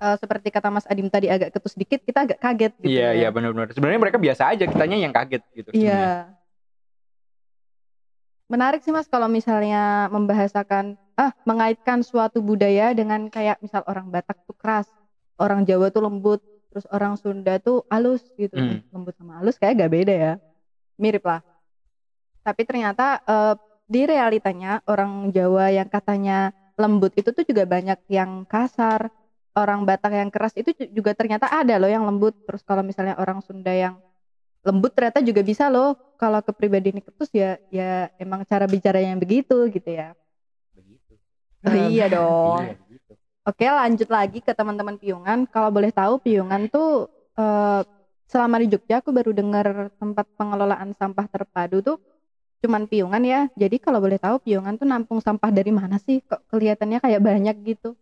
[0.00, 2.88] eh, seperti kata Mas Adim tadi agak ketus dikit, kita agak kaget gitu.
[2.88, 3.18] Iya, ya.
[3.20, 3.70] iya benar-benar.
[3.74, 5.70] Sebenarnya mereka biasa aja, kitanya yang kaget gitu.
[5.76, 6.39] Iya.
[8.50, 14.34] Menarik sih Mas kalau misalnya membahasakan ah mengaitkan suatu budaya dengan kayak misal orang Batak
[14.42, 14.90] tuh keras,
[15.38, 16.42] orang Jawa tuh lembut,
[16.74, 18.58] terus orang Sunda tuh halus gitu.
[18.58, 18.82] Hmm.
[18.90, 20.32] Lembut sama halus kayak gak beda ya.
[20.98, 21.46] Mirip lah.
[22.42, 23.54] Tapi ternyata eh,
[23.86, 29.14] di realitanya orang Jawa yang katanya lembut itu tuh juga banyak yang kasar.
[29.50, 32.34] Orang Batak yang keras itu ju- juga ternyata ada loh yang lembut.
[32.46, 33.98] Terus kalau misalnya orang Sunda yang
[34.60, 35.96] lembut ternyata juga bisa loh.
[36.20, 40.12] Kalau kepribadian ketus ya ya emang cara bicara yang begitu gitu ya.
[40.76, 41.12] Begitu.
[41.64, 42.60] oh, iya dong.
[42.64, 43.12] Iya, begitu.
[43.44, 45.48] oke lanjut lagi ke teman-teman piungan.
[45.48, 47.08] Kalau boleh tahu piungan tuh
[47.40, 47.82] eh,
[48.28, 51.98] selama di Jogja aku baru dengar tempat pengelolaan sampah terpadu tuh
[52.60, 53.48] cuman piungan ya.
[53.56, 56.20] Jadi kalau boleh tahu piungan tuh nampung sampah dari mana sih?
[56.20, 57.96] Kok kelihatannya kayak banyak gitu?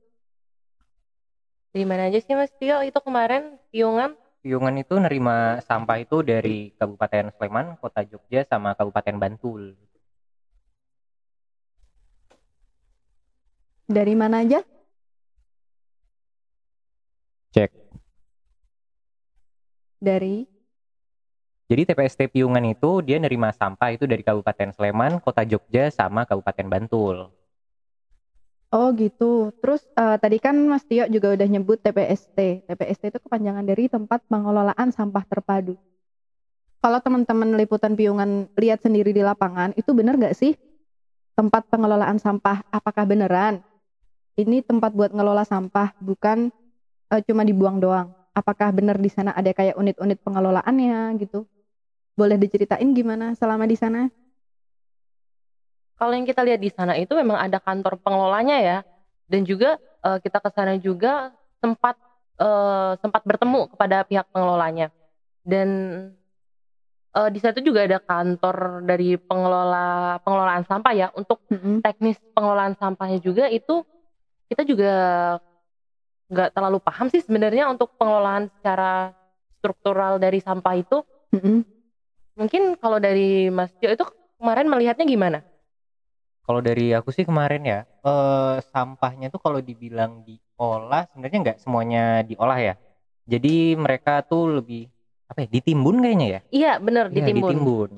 [1.71, 2.51] Di mana aja sih Mas?
[2.59, 4.19] Tio itu kemarin piungan?
[4.39, 9.75] Piungan itu nerima sampah itu dari Kabupaten Sleman, Kota Jogja, sama Kabupaten Bantul.
[13.89, 14.61] dari mana aja
[17.57, 17.73] Cek.
[19.97, 20.45] dari
[21.69, 26.65] Jadi TPST Piungan itu dia nerima sampah itu dari Kabupaten Sleman, Kota Jogja, sama Kabupaten
[26.65, 27.29] Bantul.
[28.69, 29.49] Oh gitu.
[29.65, 32.69] Terus eh, tadi kan Mas Tio juga udah nyebut TPST.
[32.69, 35.73] TPST itu kepanjangan dari tempat pengelolaan sampah terpadu.
[36.79, 40.53] Kalau teman-teman liputan piungan lihat sendiri di lapangan, itu benar nggak sih
[41.35, 42.61] tempat pengelolaan sampah?
[42.69, 43.65] Apakah beneran
[44.39, 46.53] ini tempat buat ngelola sampah, bukan
[47.11, 48.13] eh, cuma dibuang doang?
[48.37, 51.49] Apakah benar di sana ada kayak unit-unit pengelolaannya gitu?
[52.15, 54.13] Boleh diceritain gimana selama di sana?
[55.99, 58.79] Kalau yang kita lihat di sana itu memang ada kantor pengelolanya ya,
[59.27, 61.99] dan juga eh, kita ke sana juga sempat
[62.39, 64.95] eh, sempat bertemu kepada pihak pengelolanya,
[65.43, 65.69] dan
[67.19, 71.83] eh, di situ juga ada kantor dari pengelola pengelolaan sampah ya untuk Mm-mm.
[71.83, 73.83] teknis pengelolaan sampahnya juga itu
[74.49, 74.93] kita juga
[76.29, 79.17] nggak terlalu paham sih sebenarnya untuk pengelolaan secara
[79.59, 81.03] struktural dari sampah itu.
[81.35, 81.65] Mm-mm.
[82.39, 84.07] Mungkin kalau dari Mas Tio itu
[84.39, 85.39] kemarin melihatnya gimana?
[86.49, 92.25] Kalau dari aku sih kemarin ya, eh sampahnya tuh kalau dibilang diolah sebenarnya nggak semuanya
[92.25, 92.75] diolah ya.
[93.29, 94.89] Jadi mereka tuh lebih
[95.29, 95.49] apa ya?
[95.53, 96.41] Ditimbun kayaknya ya?
[96.49, 97.53] Iya bener Iya, ditimbun.
[97.53, 97.91] ditimbun.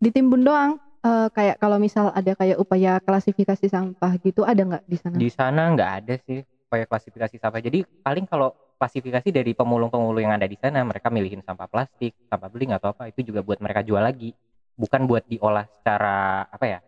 [0.00, 0.72] Ditimbun doang.
[1.02, 5.16] Eh, kayak kalau misal ada kayak upaya klasifikasi sampah gitu ada nggak di sana?
[5.20, 6.40] Di sana nggak ada sih
[6.72, 7.60] upaya klasifikasi sampah.
[7.60, 12.48] Jadi paling kalau klasifikasi dari pemulung-pemulung yang ada di sana, mereka milihin sampah plastik, sampah
[12.48, 14.32] beling atau apa, itu juga buat mereka jual lagi.
[14.80, 16.78] Bukan buat diolah secara apa ya?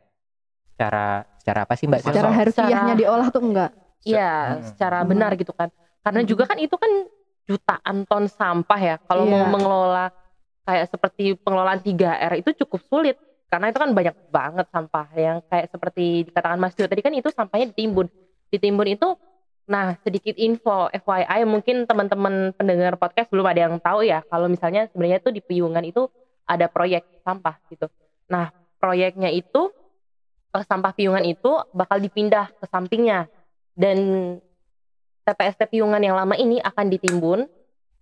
[0.74, 2.00] Secara secara apa sih Mbak?
[2.02, 3.70] Secara Secara- harfiahnya diolah tuh enggak.
[4.04, 4.62] Iya, Hmm.
[4.68, 5.08] secara Hmm.
[5.08, 5.70] benar gitu kan.
[6.02, 6.28] Karena Hmm.
[6.28, 6.92] juga kan itu kan
[7.44, 8.96] jutaan ton sampah ya.
[9.00, 9.52] Kalau mau Iya.
[9.52, 10.06] mengelola
[10.64, 15.68] kayak seperti pengelolaan 3R itu cukup sulit karena itu kan banyak banget sampah yang kayak
[15.68, 18.08] seperti dikatakan Mas Tio tadi kan itu sampahnya ditimbun.
[18.50, 19.08] Ditimbun itu
[19.64, 24.92] nah sedikit info FYI mungkin teman-teman pendengar podcast belum ada yang tahu ya kalau misalnya
[24.92, 26.04] sebenarnya itu di Piungan itu
[26.44, 27.88] ada proyek sampah gitu.
[28.28, 29.72] Nah, proyeknya itu
[30.60, 33.26] sampah Piungan itu bakal dipindah ke sampingnya
[33.74, 33.98] dan
[35.24, 37.48] TPST Piungan yang lama ini akan ditimbun,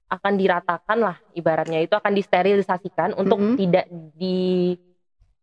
[0.08, 3.54] akan diratakan lah ibaratnya itu akan disterilisasikan untuk Mhm.
[3.56, 4.74] tidak di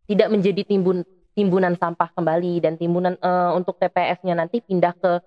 [0.06, 5.24] tidak menjadi timbun timbunan sampah kembali dan timbunan eh, untuk TPS-nya nanti pindah ke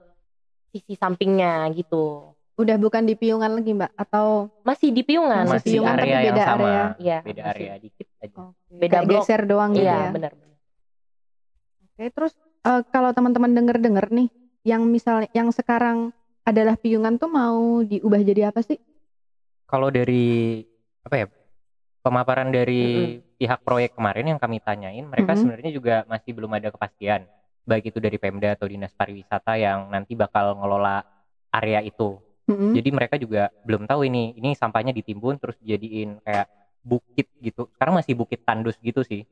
[0.69, 2.37] sisi sampingnya gitu.
[2.53, 6.13] Udah bukan di piungan lagi mbak atau Masih di Piungan, Masih Masih piungan, tapi area
[6.13, 6.63] yang beda sama.
[6.63, 6.85] area.
[6.95, 7.51] Iya, Beda masih.
[7.51, 8.43] area dikit aja.
[8.69, 9.23] Beda kayak blok.
[9.25, 10.11] geser doang gitu Iya, ya?
[10.13, 10.33] benar.
[11.93, 12.33] Oke, terus
[12.65, 14.29] eh, kalau teman-teman denger-denger nih,
[14.65, 16.11] yang misalnya yang sekarang
[16.43, 18.81] adalah piungan tuh mau diubah jadi apa sih?
[19.69, 20.61] Kalau dari
[21.05, 21.27] apa ya?
[22.03, 25.39] Pemaparan dari pihak proyek kemarin yang kami tanyain, mereka Mhm.
[25.39, 27.31] sebenarnya juga masih belum ada kepastian,
[27.63, 31.07] baik itu dari Pemda atau Dinas Pariwisata yang nanti bakal ngelola
[31.55, 32.19] area itu.
[32.51, 32.75] Mm-mm.
[32.75, 36.51] Jadi mereka juga belum tahu ini, ini sampahnya ditimbun terus dijadiin kayak
[36.83, 37.71] bukit gitu.
[37.79, 39.23] Sekarang masih bukit tandus gitu sih.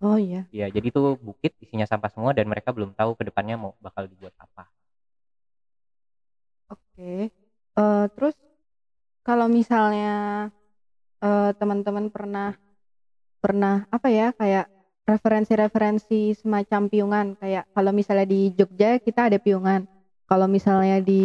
[0.00, 0.48] Oh iya.
[0.48, 4.08] Ya, jadi itu bukit isinya sampah semua dan mereka belum tahu ke depannya mau bakal
[4.08, 4.64] dibuat apa.
[6.72, 7.28] Oke.
[7.76, 8.34] Eh, terus
[9.20, 10.48] kalau misalnya
[11.20, 12.56] eh, teman-teman pernah
[13.40, 14.68] pernah apa ya kayak
[15.04, 19.84] referensi-referensi semacam piungan kayak kalau misalnya di Jogja kita ada piungan.
[20.30, 21.24] Kalau misalnya di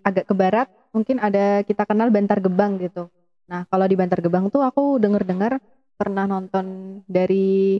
[0.00, 3.06] agak ke barat mungkin ada kita kenal Bantar Gebang gitu.
[3.50, 5.60] Nah, kalau di Bantar Gebang tuh aku denger-dengar
[6.00, 7.76] pernah nonton dari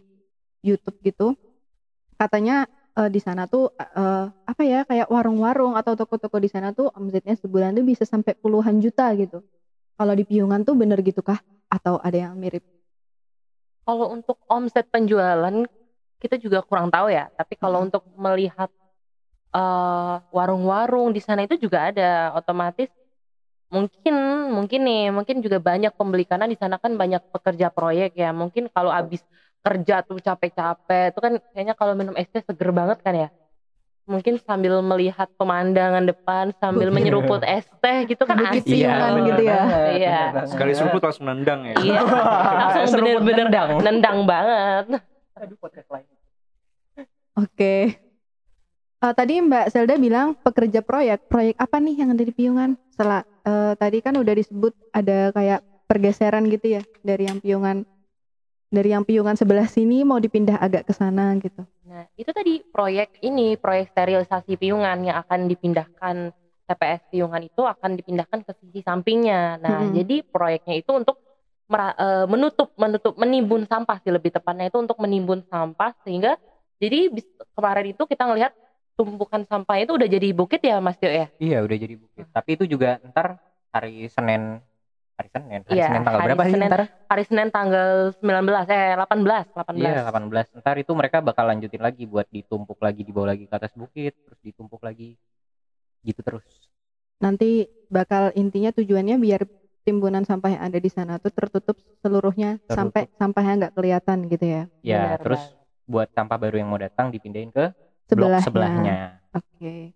[0.65, 1.35] YouTube gitu.
[2.21, 2.69] Katanya
[2.99, 7.35] eh, di sana tuh eh, apa ya kayak warung-warung atau toko-toko di sana tuh omsetnya
[7.39, 9.41] sebulan tuh bisa sampai puluhan juta gitu.
[9.99, 11.41] Kalau di Piungan tuh bener gitu kah?
[11.73, 12.63] Atau ada yang mirip?
[13.87, 15.57] Kalau untuk omset penjualan
[16.23, 17.29] kita juga kurang tahu ya.
[17.39, 17.87] Tapi kalau Mhm.
[17.91, 18.69] untuk melihat
[19.57, 22.91] eh, warung-warung di sana itu juga ada otomatis
[23.73, 24.15] mungkin
[24.57, 28.31] mungkin nih mungkin juga banyak pembeli karena di sana kan banyak pekerja proyek ya.
[28.35, 29.23] Mungkin kalau habis
[29.61, 33.29] kerja tuh capek-capek itu kan kayaknya kalau minum es teh seger banget kan ya.
[34.09, 38.67] Mungkin sambil melihat pemandangan depan sambil menyeruput es teh gitu kan asik.
[38.67, 38.83] Gitu
[39.45, 39.61] ya.
[39.95, 40.21] Iya.
[40.49, 41.75] Sekali seruput langsung nendang ya.
[41.79, 42.01] Iya.
[42.59, 43.69] Langsung bener-bener nendang.
[43.79, 44.85] nendang banget.
[45.39, 46.09] Aduh, podcast lain.
[47.39, 47.75] Oke.
[49.01, 51.31] Eh, tadi Mbak Zelda bilang pekerja proyek.
[51.31, 52.75] Proyek apa nih yang ada di Piungan?
[52.91, 57.87] Setelah eh, tadi kan udah disebut ada kayak pergeseran gitu ya dari yang Piungan
[58.71, 61.67] dari yang Piungan sebelah sini mau dipindah agak ke sana gitu.
[61.91, 66.31] Nah, itu tadi proyek ini, proyek sterilisasi piungan yang akan dipindahkan
[66.71, 69.59] TPS piungan itu akan dipindahkan ke sisi sampingnya.
[69.59, 69.97] Nah, Mm-mm.
[69.99, 71.19] jadi proyeknya itu untuk
[71.75, 76.39] eh, menutup menutup menimbun sampah sih lebih tepatnya itu untuk menimbun sampah sehingga
[76.79, 77.11] jadi
[77.59, 78.53] kemarin itu kita ngelihat
[78.95, 81.27] tumpukan sampah itu udah jadi bukit ya Mas Tio ya.
[81.43, 82.27] Iya, udah jadi bukit.
[82.31, 83.41] Tapi itu juga ntar
[83.75, 84.63] hari Senin
[85.21, 86.69] hari Senin, hari Iya, Senin tanggal hari berapa sih Senin.
[86.69, 86.83] ntar?
[87.07, 88.25] Hari Senin tanggal 19
[88.67, 89.77] eh 18 18.
[89.77, 90.47] Iya, 18.
[90.57, 94.41] Ntar itu mereka bakal lanjutin lagi buat ditumpuk lagi, dibawa lagi ke atas bukit, terus
[94.41, 95.21] ditumpuk lagi.
[96.01, 96.45] Gitu terus.
[97.19, 99.45] Nanti bakal intinya tujuannya biar
[99.81, 102.77] timbunan sampah yang ada di sana tuh tertutup seluruhnya Tertutup.
[102.77, 104.63] sampai sampahnya nggak kelihatan gitu ya.
[104.81, 105.43] Ya, Benar terus
[105.85, 107.73] buat sampah baru yang mau datang dipindahin ke
[108.07, 108.33] Sebelahnya.
[108.33, 108.97] blok sebelahnya.
[109.33, 109.93] Oke.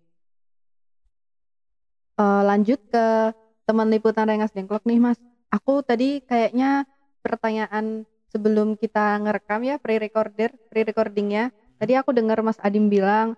[2.15, 3.05] Eh, lanjut ke
[3.65, 5.17] teman liputan Rengas Dengklok nih Mas.
[5.49, 6.85] Aku tadi kayaknya
[7.25, 11.49] pertanyaan sebelum kita ngerekam ya pre-recorder, pre-recordingnya.
[11.81, 13.35] Tadi aku dengar Mas Adim bilang,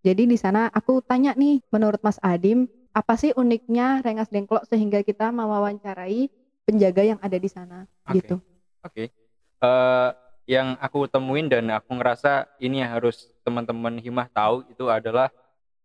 [0.00, 5.02] jadi di sana aku tanya nih, menurut Mas Adim, apa sih uniknya Rengas Dengklok sehingga
[5.02, 6.30] kita mewawancarai
[6.64, 8.16] penjaga yang ada di sana Oke.
[8.22, 8.36] gitu.
[8.86, 9.04] Oke.
[9.64, 10.10] Eh,
[10.44, 15.32] yang aku temuin dan aku ngerasa ini yang harus teman-teman himah tahu itu adalah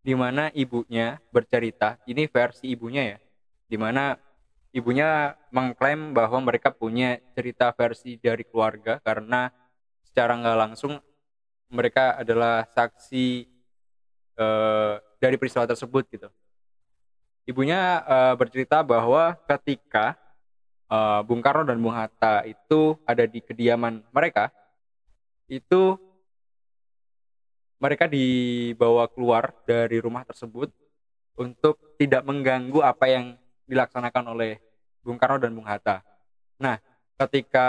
[0.04, 3.18] di mana ibunya bercerita ini versi ibunya ya
[3.70, 4.18] di mana
[4.74, 9.54] ibunya mengklaim bahwa mereka punya cerita versi dari keluarga karena
[10.10, 10.98] secara nggak langsung
[11.70, 13.46] mereka adalah saksi
[14.38, 16.30] eh, dari peristiwa tersebut gitu.
[17.46, 20.18] Ibunya eh, bercerita bahwa ketika
[20.90, 24.50] eh, Bung Karno dan Bung Hatta itu ada di kediaman mereka
[25.50, 25.98] itu
[27.82, 30.70] mereka dibawa keluar dari rumah tersebut
[31.40, 33.26] untuk tidak mengganggu apa yang
[33.70, 34.58] dilaksanakan oleh
[35.06, 36.02] Bung Karno dan Bung Hatta.
[36.58, 36.82] Nah,
[37.22, 37.68] ketika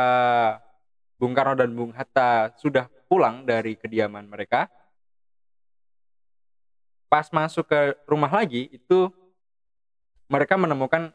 [1.21, 4.73] Bung Karno dan Bung Hatta sudah pulang dari kediaman mereka,
[7.13, 9.13] pas masuk ke rumah lagi itu
[10.31, 11.13] mereka menemukan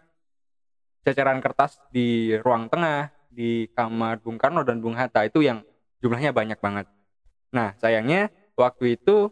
[1.08, 5.64] ceceran kertas di ruang tengah di kamar Bung Karno dan Bung Hatta itu yang
[6.04, 6.86] jumlahnya banyak banget.
[7.56, 9.32] Nah, sayangnya waktu itu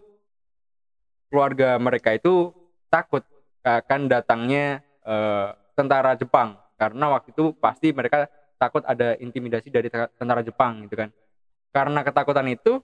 [1.27, 2.55] keluarga mereka itu
[2.87, 3.25] takut
[3.63, 8.27] akan datangnya eh, tentara Jepang karena waktu itu pasti mereka
[8.59, 11.09] takut ada intimidasi dari te- tentara Jepang gitu kan.
[11.73, 12.79] Karena ketakutan itu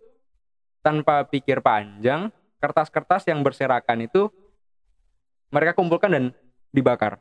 [0.79, 4.27] tanpa pikir panjang, kertas-kertas yang berserakan itu
[5.49, 6.25] mereka kumpulkan dan
[6.69, 7.17] dibakar.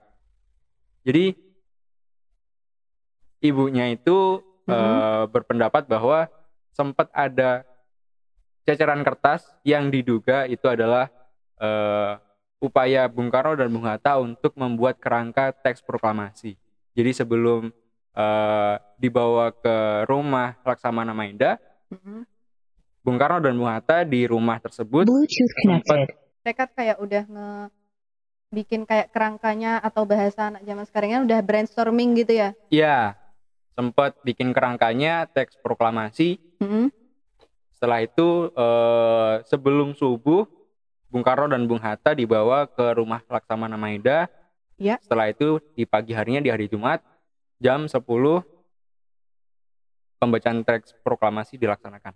[1.06, 1.32] Jadi
[3.40, 6.28] ibunya itu eh, berpendapat bahwa
[6.74, 7.64] sempat ada
[8.68, 11.08] ceceran kertas yang diduga itu adalah
[11.56, 12.12] eh,
[12.58, 16.58] upaya Bung Karno dan Bung Hatta untuk membuat kerangka teks proklamasi.
[16.94, 17.70] Jadi sebelum
[18.14, 21.56] eh, dibawa ke rumah Laksamana Maeda,
[21.94, 22.26] Mm-mm.
[23.06, 25.06] Bung Karno dan Bung Hatta di rumah tersebut
[25.62, 26.10] connected.
[26.42, 27.50] mereka kayak udah nge
[28.48, 32.50] bikin kayak kerangkanya atau bahasa anak zaman sekarang kan udah brainstorming gitu ya.
[32.72, 33.12] ya
[33.76, 36.42] sempat bikin kerangkanya teks proklamasi.
[36.58, 36.90] Mm-mm.
[37.76, 40.57] Setelah itu eh, sebelum subuh
[41.08, 44.28] Bung Karno dan Bung Hatta dibawa ke rumah Laksamana Maeda.
[44.76, 45.00] Ya.
[45.00, 47.00] Setelah itu di pagi harinya di hari Jumat
[47.58, 47.98] jam 10
[50.18, 52.12] pembacaan teks proklamasi dilaksanakan.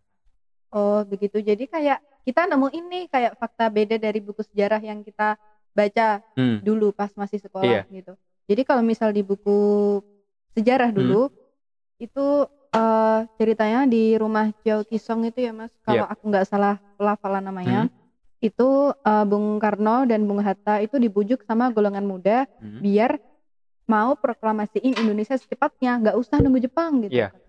[0.72, 1.38] Oh begitu.
[1.38, 5.36] Jadi kayak kita nemu ini kayak fakta beda dari buku sejarah yang kita
[5.72, 6.60] baca Hmm.
[6.60, 7.82] dulu pas masih sekolah Iya.
[7.88, 8.12] gitu.
[8.46, 10.00] Jadi kalau misal di buku
[10.52, 10.98] sejarah Hmm.
[11.00, 11.22] dulu
[11.96, 12.26] itu
[12.72, 15.68] eh, ceritanya di rumah Jiao Kisong itu ya mas.
[15.84, 16.12] Kalau Iya.
[16.12, 17.84] aku nggak salah pelafalan namanya.
[17.84, 17.92] Hmm.
[18.42, 22.82] Itu eh, Bung Karno dan Bung Hatta itu dibujuk sama golongan muda Hmm.
[22.82, 23.16] biar
[23.86, 27.22] mau proklamasiin Indonesia secepatnya, nggak usah nunggu Jepang gitu.
[27.22, 27.40] Katanya.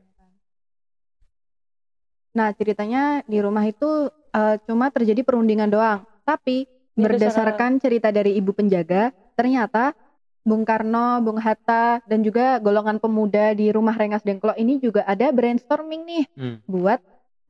[2.34, 8.38] Nah ceritanya di rumah itu eh, cuma terjadi perundingan doang, tapi Ini berdasarkan cerita dari
[8.38, 9.98] ibu penjaga, ternyata
[10.46, 15.30] Bung Karno, Bung Hatta, dan juga golongan pemuda di rumah Rengas Dengklok ini juga ada
[15.34, 16.58] brainstorming nih Hmm.
[16.66, 17.00] buat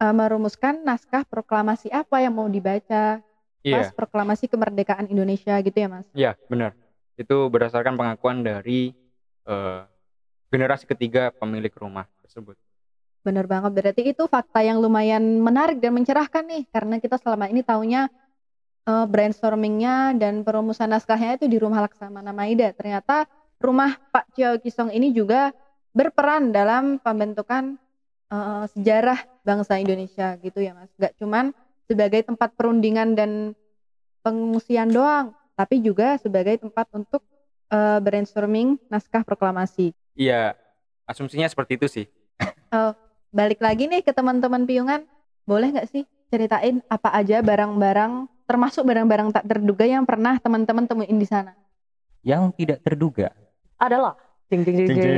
[0.03, 3.23] eh, merumuskan naskah proklamasi apa yang mau dibaca
[3.71, 6.07] pas Iya, proklamasi kemerdekaan Indonesia gitu ya mas.
[6.13, 6.75] iya benar.
[7.15, 8.91] Itu berdasarkan pengakuan dari
[9.47, 9.81] eh,
[10.51, 12.57] generasi ketiga pemilik rumah tersebut.
[13.23, 17.63] Bener banget, berarti itu fakta yang lumayan menarik dan mencerahkan nih, karena kita selama ini
[17.63, 18.11] taunya
[18.87, 22.75] eh, brainstormingnya dan perumusan naskahnya itu di rumah Laksamana Maida.
[22.75, 23.25] Ternyata
[23.63, 25.55] rumah Pak Cio Kisong ini juga
[25.95, 27.79] berperan dalam pembentukan
[28.33, 30.91] eh, sejarah bangsa Indonesia gitu ya mas.
[30.99, 31.51] Gak cuman
[31.93, 33.53] sebagai tempat perundingan dan
[34.25, 37.21] pengungsian doang, tapi juga sebagai tempat untuk
[37.69, 39.93] eh, brainstorming naskah proklamasi.
[40.17, 40.57] Iya,
[41.05, 42.05] asumsinya seperti itu sih.
[43.33, 45.05] balik lagi nih ke teman-teman piungan
[45.45, 51.17] boleh nggak sih ceritain apa aja barang-barang termasuk barang-barang tak terduga yang pernah teman-teman temuin
[51.17, 51.53] di sana
[52.23, 53.33] Yang tidak terduga.
[53.75, 54.15] Adalah.
[54.47, 55.17] Jeng jeng jeng jeng.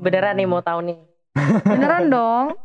[0.00, 0.98] Beneran nih mau tahu nih.
[1.64, 2.56] beneran dong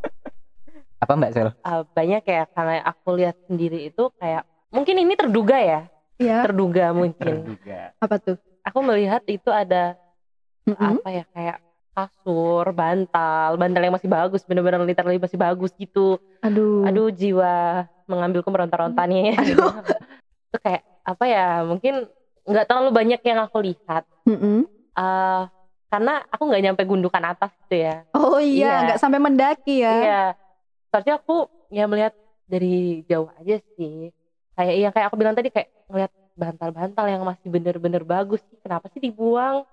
[1.01, 1.49] Apa Mbak Sel?
[1.61, 5.81] Uh, banyak ya karena aku lihat sendiri itu kayak mungkin ini terduga ya.
[6.15, 7.41] ya Terduga mungkin.
[7.41, 7.97] Terduga.
[7.97, 9.97] apa tuh Aku melihat itu ada
[10.69, 11.01] Mm-mm.
[11.01, 11.57] apa ya kayak
[11.91, 16.21] kasur, bantal, bantal yang masih bagus, bener-bener literally masih bagus gitu.
[16.39, 19.33] aduh Aduh jiwa mengambilku meronta-ronta nih.
[19.41, 19.73] Aduh.
[20.47, 21.65] itu kayak apa ya?
[21.65, 22.05] Mungkin
[22.45, 24.05] nggak terlalu banyak yang aku lihat.
[24.29, 24.69] Mm-mm.
[24.93, 25.41] Eh,
[25.89, 28.05] karena aku nggak nyampe gundukan atas gitu ya.
[28.13, 28.73] oh iya Iya.
[28.87, 30.21] nggak sampai mendaki ya Iya.
[30.91, 32.13] Soalnya aku ya melihat
[32.47, 34.11] dari jauh aja sih.
[34.55, 38.57] Kayak yang kayak aku bilang tadi kayak ngeliat bantal-bantal yang masih bener-bener bagus sih.
[38.59, 39.63] Kenapa sih dibuang?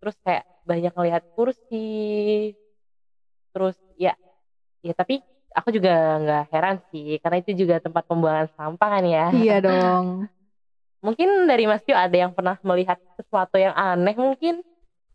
[0.00, 1.86] Terus kayak banyak ngelihat kursi.
[3.52, 4.12] Terus ya,
[4.84, 5.20] ya tapi
[5.56, 9.26] aku juga nggak heran sih karena itu juga tempat pembuangan sampah kan ya.
[9.32, 10.28] iya dong
[10.98, 14.66] Mungkin dari Mas Tio ada yang pernah melihat sesuatu yang aneh mungkin?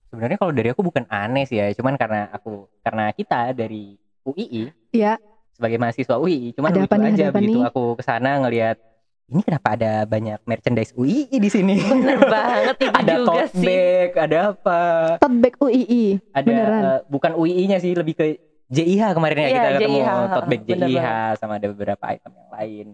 [0.07, 4.71] Sebenarnya kalau dari aku bukan aneh sih ya, cuman karena aku karena kita dari UII
[4.91, 5.19] Iya.
[5.51, 6.51] sebagai mahasiswa UI.
[6.51, 7.67] Cuman Ada lucu apa nih, aja ada apa begitu nih?
[7.67, 8.77] aku ke sana ngelihat
[9.25, 11.79] ini kenapa ada banyak merchandise UI di sini.
[11.79, 13.65] Bener banget itu ada juga tote sih.
[13.65, 14.79] bag, ada apa?
[15.17, 16.03] Tote bag UII.
[16.29, 16.81] Ada Beneran.
[16.81, 18.25] eh, bukan UI-nya sih, lebih ke
[18.69, 22.31] JIH kemarin ya Iya, kita ketemu JIH, tote bag bener JIH sama ada beberapa item
[22.33, 22.87] yang lain.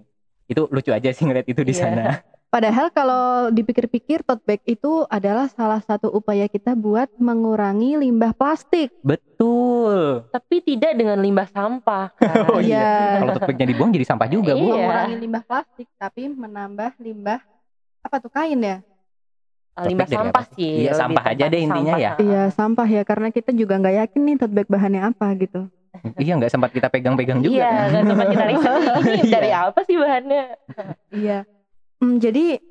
[0.45, 1.81] Itu lucu aja sih ngeliat itu di Iya.
[1.83, 2.05] sana.
[2.49, 8.89] Padahal kalau dipikir-pikir tote bag itu adalah salah satu upaya kita buat mengurangi limbah plastik.
[9.05, 10.25] Betul.
[10.33, 12.49] Tapi tidak dengan limbah sampah kan.
[12.49, 12.73] Oh iya.
[12.73, 12.93] Iya.
[13.21, 14.65] Kalau tote bagnya dibuang jadi sampah juga, Bu.
[14.65, 14.81] Iya.
[14.81, 17.39] Mengurangi limbah plastik tapi menambah limbah
[18.01, 18.77] apa tuh kain ya?
[19.77, 20.53] Ah, limbah dari sampah apa?
[20.57, 20.73] sih.
[20.89, 22.01] Iya, sampah aja deh intinya sampah.
[22.01, 22.11] ya.
[22.17, 25.69] Iya, sampah ya karena kita juga nggak yakin nih tote bag bahannya apa gitu.
[26.25, 27.61] iya, nggak sempat kita pegang-pegang juga.
[27.61, 28.73] Iya, nggak sempat kita riset
[29.05, 29.33] ini Iya.
[29.37, 30.43] dari apa sih bahannya?
[31.13, 31.39] Iya.
[31.99, 32.63] Hmm, jadi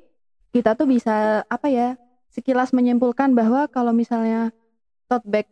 [0.49, 1.95] kita tuh bisa apa ya?
[2.33, 4.53] Sekilas menyimpulkan bahwa kalau misalnya
[5.09, 5.45] tote bag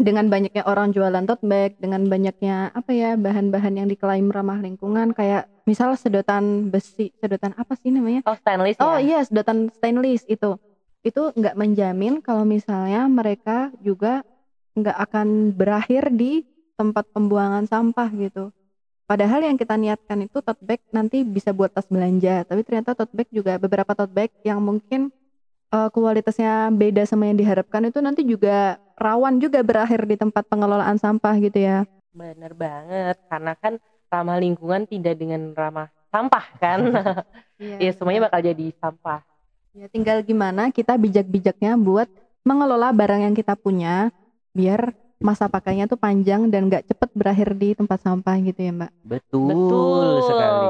[0.00, 5.12] dengan banyaknya orang jualan tote bag, dengan banyaknya apa ya bahan-bahan yang diklaim ramah lingkungan
[5.14, 8.26] kayak misal sedotan besi, sedotan apa sih namanya?
[8.26, 9.02] Oh stainless Oh ya?
[9.02, 10.56] iya, sedotan stainless itu.
[11.06, 14.24] Itu nggak menjamin kalau misalnya mereka juga
[14.74, 16.42] nggak akan berakhir di
[16.80, 18.50] tempat pembuangan sampah gitu.
[19.10, 23.10] Padahal yang kita niatkan itu tote bag nanti bisa buat tas belanja, tapi ternyata tote
[23.10, 25.10] bag juga beberapa tote bag yang mungkin
[25.74, 30.94] eh, kualitasnya beda sama yang diharapkan itu nanti juga rawan juga berakhir di tempat pengelolaan
[30.94, 31.90] sampah gitu ya.
[32.14, 33.82] Bener banget, karena kan
[34.14, 36.78] ramah lingkungan tidak dengan ramah sampah kan?
[37.82, 39.26] ya semuanya bakal jadi sampah.
[39.74, 42.06] Ya, tinggal gimana kita bijak-bijaknya buat
[42.46, 44.14] mengelola barang yang kita punya
[44.54, 48.90] biar masa pakainya tuh panjang dan nggak cepet berakhir di tempat sampah gitu ya mbak.
[49.04, 50.06] Betul, Betul.
[50.24, 50.68] sekali.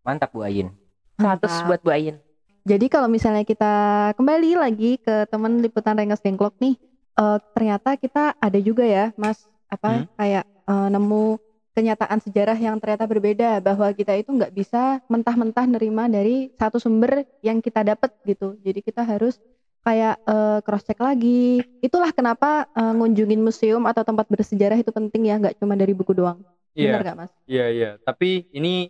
[0.00, 0.68] Mantap Bu Ayin.
[1.14, 1.52] 100 Mantap.
[1.68, 2.16] buat Bu Ayin.
[2.64, 3.72] Jadi kalau misalnya kita
[4.16, 6.80] kembali lagi ke teman liputan Rengas Dengklok nih,
[7.14, 10.08] eh, ternyata kita ada juga ya mas apa Hmm.
[10.16, 11.36] kayak eh, nemu
[11.74, 17.28] kenyataan sejarah yang ternyata berbeda bahwa kita itu nggak bisa mentah-mentah nerima dari satu sumber
[17.42, 18.56] yang kita dapat gitu.
[18.64, 19.36] Jadi kita harus
[19.84, 20.16] kayak
[20.64, 21.60] cross check lagi.
[21.84, 26.16] Itulah kenapa eh, ngunjungin museum atau tempat bersejarah itu penting ya, nggak cuma dari buku
[26.16, 26.40] doang.
[26.74, 27.30] Iya, Benar nggak mas?
[27.46, 27.90] iya, iya.
[28.02, 28.88] Tapi ini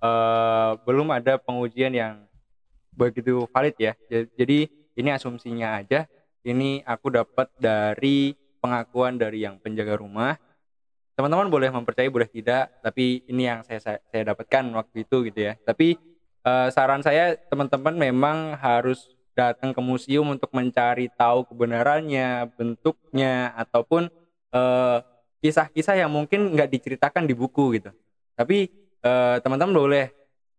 [0.00, 2.24] eh, belum ada pengujian yang
[2.96, 3.92] begitu valid ya.
[4.08, 6.08] Ja- Jadi ini asumsinya aja.
[6.40, 8.32] Ini aku dapat dari
[8.64, 10.40] pengakuan dari yang penjaga rumah.
[11.16, 12.72] Teman-teman boleh mempercayai, boleh tidak.
[12.80, 15.54] Tapi ini yang saya saya, saya dapatkan waktu itu gitu ya.
[15.62, 16.00] Tapi
[16.48, 19.04] eh, saran saya teman-teman memang harus
[19.40, 24.12] datang ke museum untuk mencari tahu kebenarannya, bentuknya, ataupun
[24.52, 24.98] eh,
[25.40, 27.90] kisah-kisah yang mungkin nggak diceritakan di buku gitu.
[28.36, 28.68] Tapi
[29.00, 30.06] eh, teman-teman boleh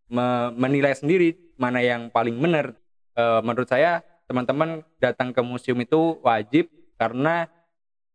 [0.10, 2.74] me- menilai sendiri mana yang paling benar.
[3.14, 7.46] Eh, menurut saya teman-teman datang ke museum itu wajib karena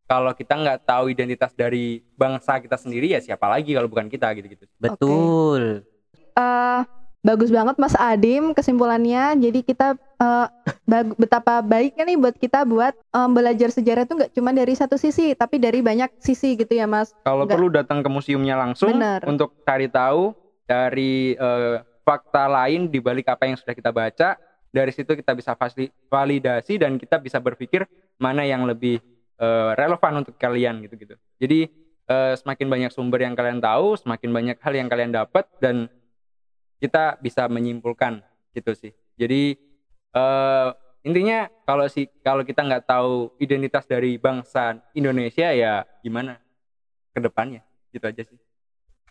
[0.07, 4.31] kalau kita nggak tahu identitas dari bangsa kita sendiri ya siapa lagi kalau bukan kita
[4.35, 4.65] gitu-gitu.
[4.79, 5.83] Betul.
[6.35, 6.81] Eh,
[7.27, 9.35] bagus banget Mas Adim kesimpulannya.
[9.35, 9.99] Jadi kita
[10.87, 14.95] bag- betapa baiknya nih buat kita buat em, belajar sejarah itu nggak cuma dari satu
[14.95, 17.11] sisi, tapi dari banyak sisi gitu ya Mas.
[17.27, 17.59] Kalau Nggak.
[17.59, 19.27] perlu datang ke museumnya langsung Benar.
[19.27, 20.31] untuk cari tahu
[20.63, 21.75] dari eh,
[22.07, 24.39] fakta lain di balik apa yang sudah kita baca.
[24.67, 25.55] Dari situ kita bisa
[26.07, 27.83] validasi dan kita bisa berpikir
[28.19, 29.03] mana yang lebih
[29.35, 31.19] eh, relevan untuk kalian gitu-gitu.
[31.43, 31.67] Jadi
[32.07, 35.91] eh, semakin banyak sumber yang kalian tahu, semakin banyak hal yang kalian dapat dan
[36.77, 38.21] kita bisa menyimpulkan
[38.53, 38.93] gitu sih.
[39.17, 39.57] Jadi
[40.13, 40.69] eh,
[41.05, 46.37] intinya kalau si kalau kita nggak tahu identitas dari bangsa Indonesia ya gimana
[47.13, 47.61] ke depannya
[47.93, 48.37] gitu aja sih.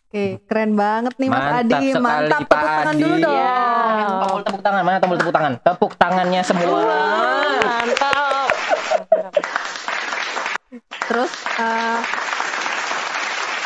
[0.06, 1.94] Oke, keren banget nih Mas Mantap Adim.
[1.98, 3.26] sekali, Mantap, Pak tepuk tangan dulu Adim.
[3.26, 4.06] dong.
[4.22, 5.52] Tombol tepuk tangan mana tombol tepuk tangan?
[5.58, 6.80] Tepuk tangannya semua.
[7.66, 8.48] Mantap.
[11.10, 11.98] Terus eh,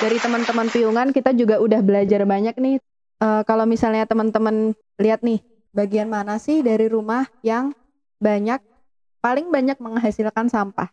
[0.00, 2.80] dari teman-teman piungan kita juga udah belajar banyak nih.
[3.20, 5.44] Eh, kalau misalnya teman-teman lihat nih,
[5.76, 7.76] bagian mana sih dari rumah yang
[8.16, 8.56] banyak
[9.20, 10.88] paling banyak menghasilkan sampah?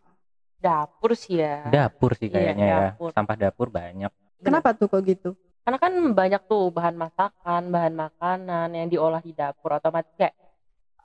[0.60, 1.64] Dapur sih ya.
[1.72, 2.80] Dapur sih Iya, kayaknya ya.
[2.92, 3.16] dapur.
[3.16, 4.12] Sampah dapur banyak.
[4.44, 5.40] Kenapa tuh kok gitu?
[5.64, 10.36] Karena kan banyak tuh bahan masakan, bahan makanan yang diolah di dapur otomatis kayak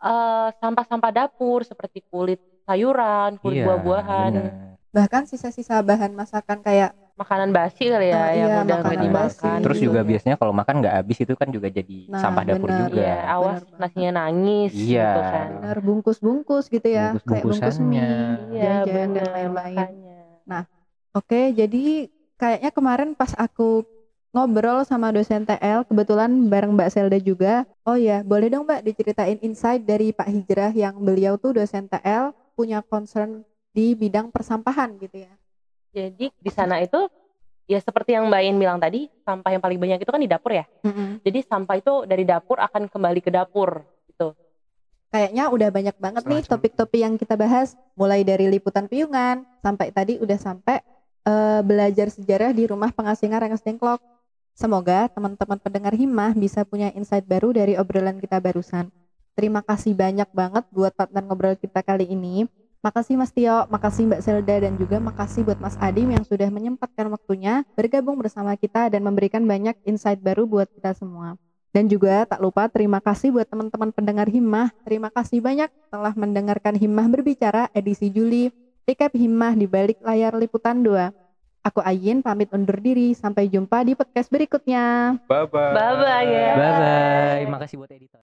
[0.03, 4.33] eh, sampah-sampah dapur seperti kulit sayuran, kulit Iya, buah-buahan.
[4.91, 6.91] Bahkan sisa-sisa bahan masakan kayak
[7.23, 9.14] makanan basi kali ya Ah, yang iya, udah dimakan.
[9.14, 9.49] basi.
[9.62, 9.87] Terus Iya.
[9.89, 12.81] juga biasanya kalau makan nggak habis itu kan juga jadi Nah, sampah dapur benar.
[12.87, 12.99] juga.
[13.01, 13.81] Iya, awas banget.
[13.81, 15.07] nasinya nangis Iya.
[15.07, 15.49] gitu kan.
[15.62, 18.09] benar bungkus-bungkus gitu ya, kayak bungkus Bungkus-bungkusannya.
[18.11, 19.77] mie, Iya, jajan dan benar, lain-lain.
[19.79, 20.18] makanya.
[21.12, 21.85] Oke, jadi
[22.41, 23.85] kayaknya kemarin pas aku
[24.33, 27.68] ngobrol sama dosen TL, kebetulan bareng Mbak Selda juga.
[27.85, 32.33] Oh ya, boleh dong Mbak diceritain insight dari Pak Hijrah yang beliau tuh dosen TL
[32.57, 33.45] punya concern
[33.77, 35.33] di bidang persampahan gitu ya.
[35.93, 37.07] Jadi di sana itu
[37.68, 40.53] ya seperti yang Mbak In bilang tadi, sampah yang paling banyak itu kan di dapur
[40.53, 40.64] ya.
[40.82, 41.20] Mm-mm.
[41.22, 44.32] Jadi sampah itu dari dapur akan kembali ke dapur gitu.
[45.12, 46.53] Kayaknya udah banyak banget nih Setengah jam.
[46.57, 50.80] topik-topik yang kita bahas, mulai dari liputan piungan sampai tadi udah sampai
[51.28, 54.01] eh, belajar sejarah di rumah pengasingan Rengas Dengklok.
[54.53, 58.93] Semoga teman-teman pendengar Himmah bisa punya insight baru dari obrolan kita barusan.
[59.32, 62.45] Terima kasih banyak banget buat partner ngobrol kita kali ini.
[62.83, 67.07] Makasih Mas Tio, makasih Mbak Selda dan juga makasih buat Mas Adim yang sudah menyempatkan
[67.14, 71.39] waktunya bergabung bersama kita dan memberikan banyak insight baru buat kita semua.
[71.70, 74.74] Dan juga tak lupa terima kasih buat teman-teman pendengar Himmah.
[74.83, 78.51] Terima kasih banyak telah mendengarkan Himmah berbicara edisi Juli.
[78.83, 81.14] Recap Himmah di balik layar liputan 2.
[81.62, 83.14] Aku Ayin pamit undur diri.
[83.14, 85.16] Sampai jumpa di podcast berikutnya.
[85.30, 85.70] Bye bye.
[85.70, 86.51] Bye bye ya.
[86.59, 87.43] Bye bye.
[87.47, 88.20] Makasih buat editor.